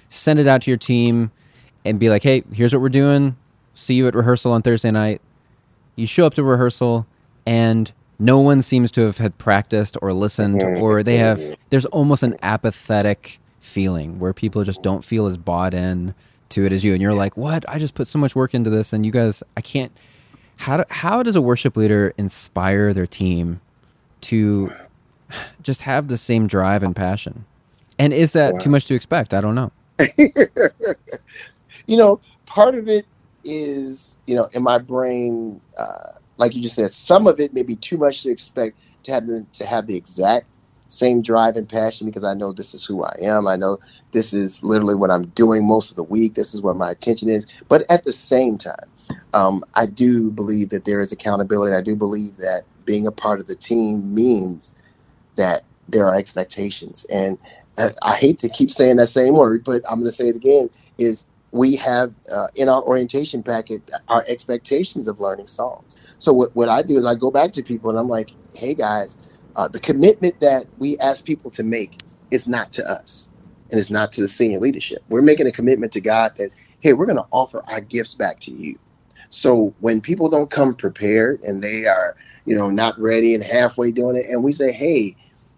Send 0.08 0.38
it 0.38 0.46
out 0.46 0.62
to 0.62 0.70
your 0.70 0.78
team 0.78 1.32
and 1.86 1.98
be 1.98 2.10
like, 2.10 2.22
"Hey, 2.22 2.42
here's 2.52 2.72
what 2.72 2.82
we're 2.82 2.88
doing. 2.88 3.36
See 3.74 3.94
you 3.94 4.06
at 4.08 4.14
rehearsal 4.14 4.52
on 4.52 4.62
Thursday 4.62 4.90
night." 4.90 5.20
You 5.96 6.06
show 6.06 6.26
up 6.26 6.34
to 6.34 6.42
rehearsal 6.42 7.06
and 7.46 7.90
no 8.18 8.40
one 8.40 8.62
seems 8.62 8.90
to 8.92 9.02
have 9.02 9.18
had 9.18 9.36
practiced 9.38 9.96
or 10.02 10.12
listened 10.12 10.60
mm-hmm. 10.60 10.82
or 10.82 11.02
they 11.02 11.18
have 11.18 11.40
there's 11.70 11.86
almost 11.86 12.22
an 12.22 12.36
apathetic 12.42 13.38
feeling 13.60 14.18
where 14.18 14.32
people 14.32 14.64
just 14.64 14.82
don't 14.82 15.04
feel 15.04 15.26
as 15.26 15.36
bought 15.36 15.74
in 15.74 16.14
to 16.48 16.64
it 16.64 16.72
as 16.72 16.84
you 16.84 16.92
and 16.92 17.02
you're 17.02 17.14
like 17.14 17.36
what 17.36 17.64
i 17.68 17.78
just 17.78 17.94
put 17.94 18.06
so 18.06 18.18
much 18.18 18.34
work 18.34 18.54
into 18.54 18.70
this 18.70 18.92
and 18.92 19.04
you 19.04 19.12
guys 19.12 19.42
i 19.56 19.60
can't 19.60 19.92
how 20.58 20.78
do, 20.78 20.84
how 20.88 21.22
does 21.22 21.36
a 21.36 21.40
worship 21.40 21.76
leader 21.76 22.14
inspire 22.16 22.94
their 22.94 23.06
team 23.06 23.60
to 24.20 24.70
just 25.62 25.82
have 25.82 26.08
the 26.08 26.16
same 26.16 26.46
drive 26.46 26.82
and 26.82 26.94
passion 26.94 27.44
and 27.98 28.12
is 28.12 28.32
that 28.32 28.54
wow. 28.54 28.60
too 28.60 28.70
much 28.70 28.86
to 28.86 28.94
expect 28.94 29.34
i 29.34 29.40
don't 29.40 29.54
know 29.54 29.72
you 31.86 31.96
know 31.96 32.20
part 32.46 32.74
of 32.74 32.88
it 32.88 33.06
is 33.44 34.16
you 34.26 34.34
know 34.36 34.48
in 34.52 34.62
my 34.62 34.78
brain 34.78 35.60
uh, 35.78 36.12
like 36.36 36.54
you 36.54 36.62
just 36.62 36.76
said, 36.76 36.92
some 36.92 37.26
of 37.26 37.40
it 37.40 37.54
may 37.54 37.62
be 37.62 37.76
too 37.76 37.96
much 37.96 38.22
to 38.22 38.30
expect 38.30 38.78
to 39.04 39.12
have 39.12 39.26
the, 39.26 39.46
to 39.52 39.66
have 39.66 39.86
the 39.86 39.96
exact 39.96 40.46
same 40.88 41.22
drive 41.22 41.56
and 41.56 41.68
passion 41.68 42.06
because 42.06 42.24
I 42.24 42.34
know 42.34 42.52
this 42.52 42.74
is 42.74 42.84
who 42.84 43.04
I 43.04 43.16
am. 43.22 43.46
I 43.46 43.56
know 43.56 43.78
this 44.12 44.32
is 44.32 44.62
literally 44.62 44.94
what 44.94 45.10
I'm 45.10 45.26
doing 45.28 45.66
most 45.66 45.90
of 45.90 45.96
the 45.96 46.02
week. 46.02 46.34
This 46.34 46.54
is 46.54 46.60
where 46.60 46.74
my 46.74 46.90
attention 46.90 47.28
is. 47.28 47.46
But 47.68 47.82
at 47.90 48.04
the 48.04 48.12
same 48.12 48.58
time, 48.58 48.86
um, 49.34 49.64
I 49.74 49.86
do 49.86 50.30
believe 50.30 50.68
that 50.70 50.84
there 50.84 51.00
is 51.00 51.12
accountability. 51.12 51.74
I 51.74 51.80
do 51.80 51.96
believe 51.96 52.36
that 52.38 52.62
being 52.84 53.06
a 53.06 53.12
part 53.12 53.40
of 53.40 53.46
the 53.46 53.56
team 53.56 54.14
means 54.14 54.76
that 55.36 55.64
there 55.88 56.06
are 56.06 56.14
expectations. 56.14 57.06
And 57.10 57.38
I, 57.78 57.90
I 58.02 58.16
hate 58.16 58.38
to 58.40 58.48
keep 58.48 58.70
saying 58.70 58.96
that 58.96 59.08
same 59.08 59.34
word, 59.34 59.64
but 59.64 59.82
I'm 59.88 60.00
going 60.00 60.10
to 60.10 60.16
say 60.16 60.28
it 60.28 60.36
again: 60.36 60.70
is 60.98 61.24
we 61.52 61.76
have 61.76 62.14
uh, 62.32 62.48
in 62.54 62.68
our 62.68 62.82
orientation 62.82 63.42
packet 63.42 63.82
our 64.08 64.24
expectations 64.28 65.08
of 65.08 65.20
learning 65.20 65.46
songs. 65.46 65.96
So 66.18 66.32
what, 66.32 66.54
what 66.54 66.68
I 66.68 66.82
do 66.82 66.96
is 66.96 67.06
I 67.06 67.14
go 67.14 67.30
back 67.30 67.52
to 67.52 67.62
people 67.62 67.90
and 67.90 67.98
I'm 67.98 68.08
like, 68.08 68.32
hey 68.54 68.74
guys, 68.74 69.18
uh, 69.56 69.68
the 69.68 69.80
commitment 69.80 70.40
that 70.40 70.66
we 70.78 70.98
ask 70.98 71.24
people 71.24 71.50
to 71.52 71.62
make 71.62 72.00
is 72.30 72.48
not 72.48 72.72
to 72.72 72.88
us 72.90 73.32
and 73.70 73.80
it's 73.80 73.90
not 73.90 74.12
to 74.12 74.20
the 74.20 74.28
senior 74.28 74.60
leadership. 74.60 75.02
We're 75.08 75.22
making 75.22 75.46
a 75.46 75.52
commitment 75.52 75.92
to 75.92 76.00
God 76.00 76.32
that, 76.36 76.50
hey, 76.80 76.92
we're 76.92 77.06
going 77.06 77.18
to 77.18 77.26
offer 77.32 77.62
our 77.68 77.80
gifts 77.80 78.14
back 78.14 78.40
to 78.40 78.52
you. 78.52 78.78
So 79.30 79.74
when 79.80 80.00
people 80.00 80.30
don't 80.30 80.50
come 80.50 80.74
prepared 80.74 81.42
and 81.42 81.62
they 81.62 81.86
are, 81.86 82.16
you 82.44 82.54
know, 82.54 82.70
not 82.70 82.98
ready 82.98 83.34
and 83.34 83.42
halfway 83.42 83.92
doing 83.92 84.16
it, 84.16 84.26
and 84.28 84.44
we 84.44 84.52
say, 84.52 84.72
hey, 84.72 85.16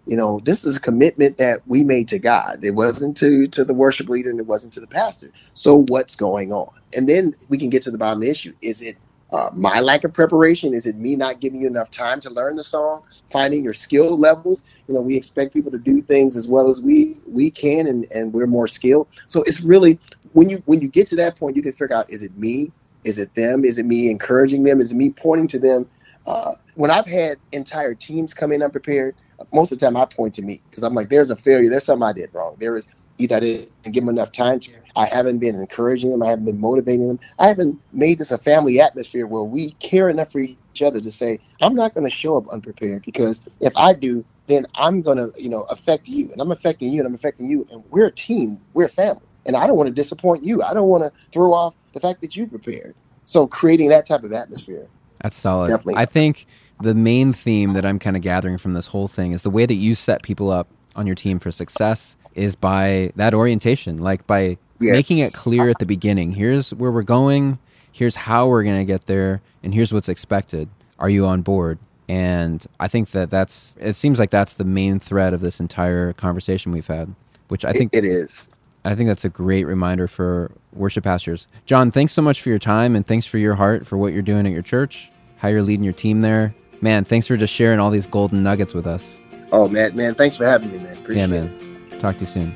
you 0.08 0.16
know, 0.16 0.40
this 0.44 0.66
is 0.66 0.78
a 0.78 0.80
commitment 0.80 1.38
that 1.38 1.62
we 1.68 1.84
made 1.84 2.08
to 2.10 2.20
God. 2.20 2.60
It 2.64 2.72
wasn't 2.72 3.16
to 3.18 3.48
to 3.48 3.64
the 3.64 3.74
worship 3.74 4.10
leader 4.10 4.30
and 4.30 4.40
it 4.40 4.46
wasn't 4.46 4.74
to 4.74 4.80
the 4.80 4.88
pastor. 4.88 5.30
So 5.54 5.84
what's 5.88 6.16
going 6.16 6.52
on? 6.52 6.70
And 6.96 7.08
then 7.08 7.34
we 7.50 7.58
can 7.58 7.70
get 7.70 7.84
to 7.84 7.92
the 7.92 7.98
bottom 7.98 8.20
of 8.20 8.26
the 8.26 8.30
issue. 8.30 8.54
Is 8.62 8.82
it 8.82 8.98
uh, 9.32 9.50
my 9.54 9.80
lack 9.80 10.04
of 10.04 10.14
preparation? 10.14 10.74
Is 10.74 10.86
it 10.86 10.96
me 10.96 11.16
not 11.16 11.40
giving 11.40 11.62
you 11.62 11.68
enough 11.68 11.90
time 11.90 12.20
to 12.22 12.30
learn 12.30 12.56
the 12.56 12.64
song? 12.64 13.04
Finding 13.32 13.64
your 13.64 13.74
skill 13.74 14.18
levels. 14.18 14.64
You 14.88 14.94
know, 14.94 15.02
we 15.02 15.16
expect 15.16 15.54
people 15.54 15.72
to 15.72 15.78
do 15.78 16.02
things 16.02 16.36
as 16.36 16.48
well 16.48 16.70
as 16.70 16.82
we 16.82 17.16
we 17.28 17.52
can, 17.52 17.86
and 17.86 18.06
and 18.12 18.34
we're 18.34 18.48
more 18.48 18.68
skilled. 18.68 19.08
So 19.28 19.44
it's 19.44 19.62
really 19.62 20.00
when 20.34 20.50
you 20.50 20.62
when 20.66 20.82
you 20.82 20.88
get 20.88 21.08
to 21.08 21.16
that 21.18 21.36
point, 21.36 21.56
you 21.56 21.62
can 21.62 21.74
figure 21.74 21.96
out: 21.96 22.10
is 22.10 22.24
it 22.24 22.36
me? 22.36 22.72
Is 23.04 23.18
it 23.18 23.34
them? 23.36 23.64
Is 23.64 23.78
it 23.78 23.86
me 23.86 24.10
encouraging 24.10 24.64
them? 24.64 24.80
Is 24.80 24.92
it 24.92 24.96
me 24.96 25.10
pointing 25.10 25.48
to 25.48 25.60
them? 25.60 25.88
Uh, 26.26 26.54
when 26.74 26.90
I've 26.90 27.06
had 27.06 27.38
entire 27.52 27.94
teams 27.94 28.34
come 28.34 28.52
in 28.52 28.62
unprepared, 28.62 29.14
most 29.52 29.72
of 29.72 29.78
the 29.78 29.86
time 29.86 29.96
I 29.96 30.04
point 30.04 30.34
to 30.34 30.42
me 30.42 30.60
because 30.68 30.82
I'm 30.82 30.94
like, 30.94 31.08
there's 31.08 31.30
a 31.30 31.36
failure. 31.36 31.70
There's 31.70 31.84
something 31.84 32.06
I 32.06 32.12
did 32.12 32.32
wrong. 32.32 32.56
There 32.58 32.76
is 32.76 32.88
either 33.18 33.36
I 33.36 33.40
didn't 33.40 33.70
give 33.92 34.04
them 34.04 34.08
enough 34.08 34.32
time 34.32 34.60
to. 34.60 34.72
I 34.96 35.06
haven't 35.06 35.38
been 35.38 35.54
encouraging 35.54 36.10
them. 36.10 36.22
I 36.22 36.28
haven't 36.28 36.44
been 36.44 36.60
motivating 36.60 37.08
them. 37.08 37.20
I 37.38 37.48
haven't 37.48 37.80
made 37.92 38.18
this 38.18 38.30
a 38.30 38.38
family 38.38 38.80
atmosphere 38.80 39.26
where 39.26 39.42
we 39.42 39.72
care 39.72 40.08
enough 40.08 40.32
for 40.32 40.40
each 40.40 40.82
other 40.82 41.00
to 41.00 41.10
say, 41.10 41.40
I'm 41.60 41.74
not 41.74 41.94
going 41.94 42.04
to 42.04 42.10
show 42.10 42.36
up 42.36 42.48
unprepared 42.52 43.02
because 43.04 43.42
if 43.60 43.76
I 43.76 43.92
do, 43.92 44.24
then 44.46 44.66
I'm 44.74 45.02
going 45.02 45.18
to, 45.18 45.32
you 45.40 45.48
know, 45.48 45.62
affect 45.64 46.08
you 46.08 46.32
and 46.32 46.40
I'm 46.40 46.50
affecting 46.50 46.92
you 46.92 47.00
and 47.00 47.06
I'm 47.06 47.14
affecting 47.14 47.46
you. 47.46 47.66
And 47.70 47.84
we're 47.90 48.06
a 48.06 48.12
team. 48.12 48.60
We're 48.74 48.86
a 48.86 48.88
family. 48.88 49.22
And 49.46 49.56
I 49.56 49.66
don't 49.66 49.76
want 49.76 49.88
to 49.88 49.94
disappoint 49.94 50.44
you. 50.44 50.62
I 50.62 50.74
don't 50.74 50.88
want 50.88 51.04
to 51.04 51.12
throw 51.32 51.52
off 51.52 51.74
the 51.92 52.00
fact 52.00 52.20
that 52.20 52.36
you 52.36 52.46
prepared. 52.46 52.94
So 53.24 53.46
creating 53.46 53.88
that 53.88 54.06
type 54.06 54.24
of 54.24 54.32
atmosphere. 54.32 54.88
That's 55.22 55.36
solid. 55.36 55.66
Definitely. 55.66 55.96
I 55.96 56.06
think 56.06 56.46
the 56.80 56.94
main 56.94 57.32
theme 57.32 57.72
that 57.72 57.84
I'm 57.84 57.98
kind 57.98 58.16
of 58.16 58.22
gathering 58.22 58.58
from 58.58 58.74
this 58.74 58.88
whole 58.88 59.08
thing 59.08 59.32
is 59.32 59.42
the 59.42 59.50
way 59.50 59.66
that 59.66 59.74
you 59.74 59.94
set 59.94 60.22
people 60.22 60.50
up 60.50 60.68
on 60.94 61.06
your 61.06 61.16
team 61.16 61.38
for 61.38 61.50
success 61.50 62.16
is 62.34 62.54
by 62.54 63.12
that 63.16 63.34
orientation, 63.34 63.98
like 63.98 64.26
by 64.26 64.58
yes. 64.78 64.92
making 64.92 65.18
it 65.18 65.32
clear 65.32 65.68
at 65.68 65.78
the 65.78 65.86
beginning. 65.86 66.32
Here's 66.32 66.72
where 66.72 66.90
we're 66.90 67.02
going. 67.02 67.58
Here's 67.90 68.16
how 68.16 68.46
we're 68.46 68.62
going 68.62 68.78
to 68.78 68.84
get 68.84 69.06
there, 69.06 69.42
and 69.62 69.74
here's 69.74 69.92
what's 69.92 70.08
expected. 70.08 70.68
Are 71.00 71.10
you 71.10 71.26
on 71.26 71.42
board? 71.42 71.78
And 72.08 72.64
I 72.78 72.86
think 72.86 73.10
that 73.10 73.28
that's. 73.28 73.74
It 73.80 73.94
seems 73.94 74.18
like 74.18 74.30
that's 74.30 74.54
the 74.54 74.64
main 74.64 74.98
thread 74.98 75.34
of 75.34 75.40
this 75.40 75.58
entire 75.58 76.12
conversation 76.12 76.70
we've 76.70 76.86
had, 76.86 77.14
which 77.48 77.64
I 77.64 77.72
think 77.72 77.92
it 77.92 78.04
is. 78.04 78.50
I 78.84 78.94
think 78.94 79.08
that's 79.08 79.24
a 79.24 79.28
great 79.28 79.64
reminder 79.64 80.06
for 80.06 80.52
worship 80.72 81.04
pastors. 81.04 81.48
John, 81.66 81.90
thanks 81.90 82.12
so 82.12 82.22
much 82.22 82.40
for 82.40 82.48
your 82.48 82.60
time 82.60 82.94
and 82.94 83.06
thanks 83.06 83.26
for 83.26 83.36
your 83.36 83.56
heart 83.56 83.86
for 83.86 83.98
what 83.98 84.12
you're 84.12 84.22
doing 84.22 84.46
at 84.46 84.52
your 84.52 84.62
church, 84.62 85.10
how 85.38 85.48
you're 85.48 85.62
leading 85.62 85.84
your 85.84 85.92
team 85.92 86.20
there 86.20 86.54
man, 86.80 87.04
thanks 87.04 87.26
for 87.26 87.36
just 87.36 87.52
sharing 87.52 87.78
all 87.80 87.90
these 87.90 88.06
golden 88.06 88.42
nuggets 88.42 88.74
with 88.74 88.86
us. 88.86 89.20
Oh 89.52 89.68
man, 89.68 89.96
man, 89.96 90.14
thanks 90.14 90.36
for 90.36 90.44
having 90.44 90.70
me, 90.70 90.78
man. 90.78 90.96
Appreciate 90.96 91.22
yeah, 91.22 91.26
man. 91.26 91.46
It. 91.46 92.00
Talk 92.00 92.16
to 92.16 92.20
you 92.20 92.26
soon. 92.26 92.52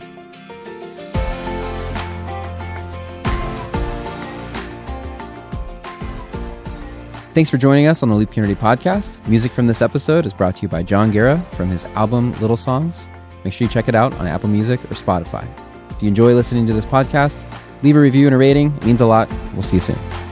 Thanks 7.35 7.49
for 7.49 7.57
joining 7.57 7.87
us 7.87 8.03
on 8.03 8.11
the 8.11 8.15
Loop 8.15 8.31
Community 8.31 8.61
Podcast. 8.61 9.27
Music 9.27 9.51
from 9.51 9.67
this 9.67 9.81
episode 9.81 10.27
is 10.27 10.35
brought 10.35 10.57
to 10.57 10.63
you 10.63 10.69
by 10.69 10.83
John 10.83 11.11
Guerra 11.11 11.43
from 11.53 11.71
his 11.71 11.87
album 11.87 12.39
Little 12.41 12.59
Songs. 12.59 13.09
Make 13.43 13.55
sure 13.55 13.65
you 13.65 13.71
check 13.71 13.89
it 13.89 13.95
out 13.95 14.13
on 14.15 14.27
Apple 14.27 14.51
Music 14.51 14.79
or 14.85 14.95
Spotify. 14.95 15.49
If 15.91 16.03
you 16.03 16.09
enjoy 16.09 16.35
listening 16.35 16.67
to 16.67 16.75
this 16.75 16.85
podcast, 16.85 17.43
leave 17.83 17.97
a 17.97 18.01
review 18.01 18.27
and 18.27 18.35
a 18.35 18.39
rating. 18.39 18.77
It 18.77 18.85
means 18.85 19.01
a 19.01 19.07
lot. 19.07 19.31
We'll 19.55 19.63
see 19.63 19.77
you 19.77 19.81
soon. 19.81 20.32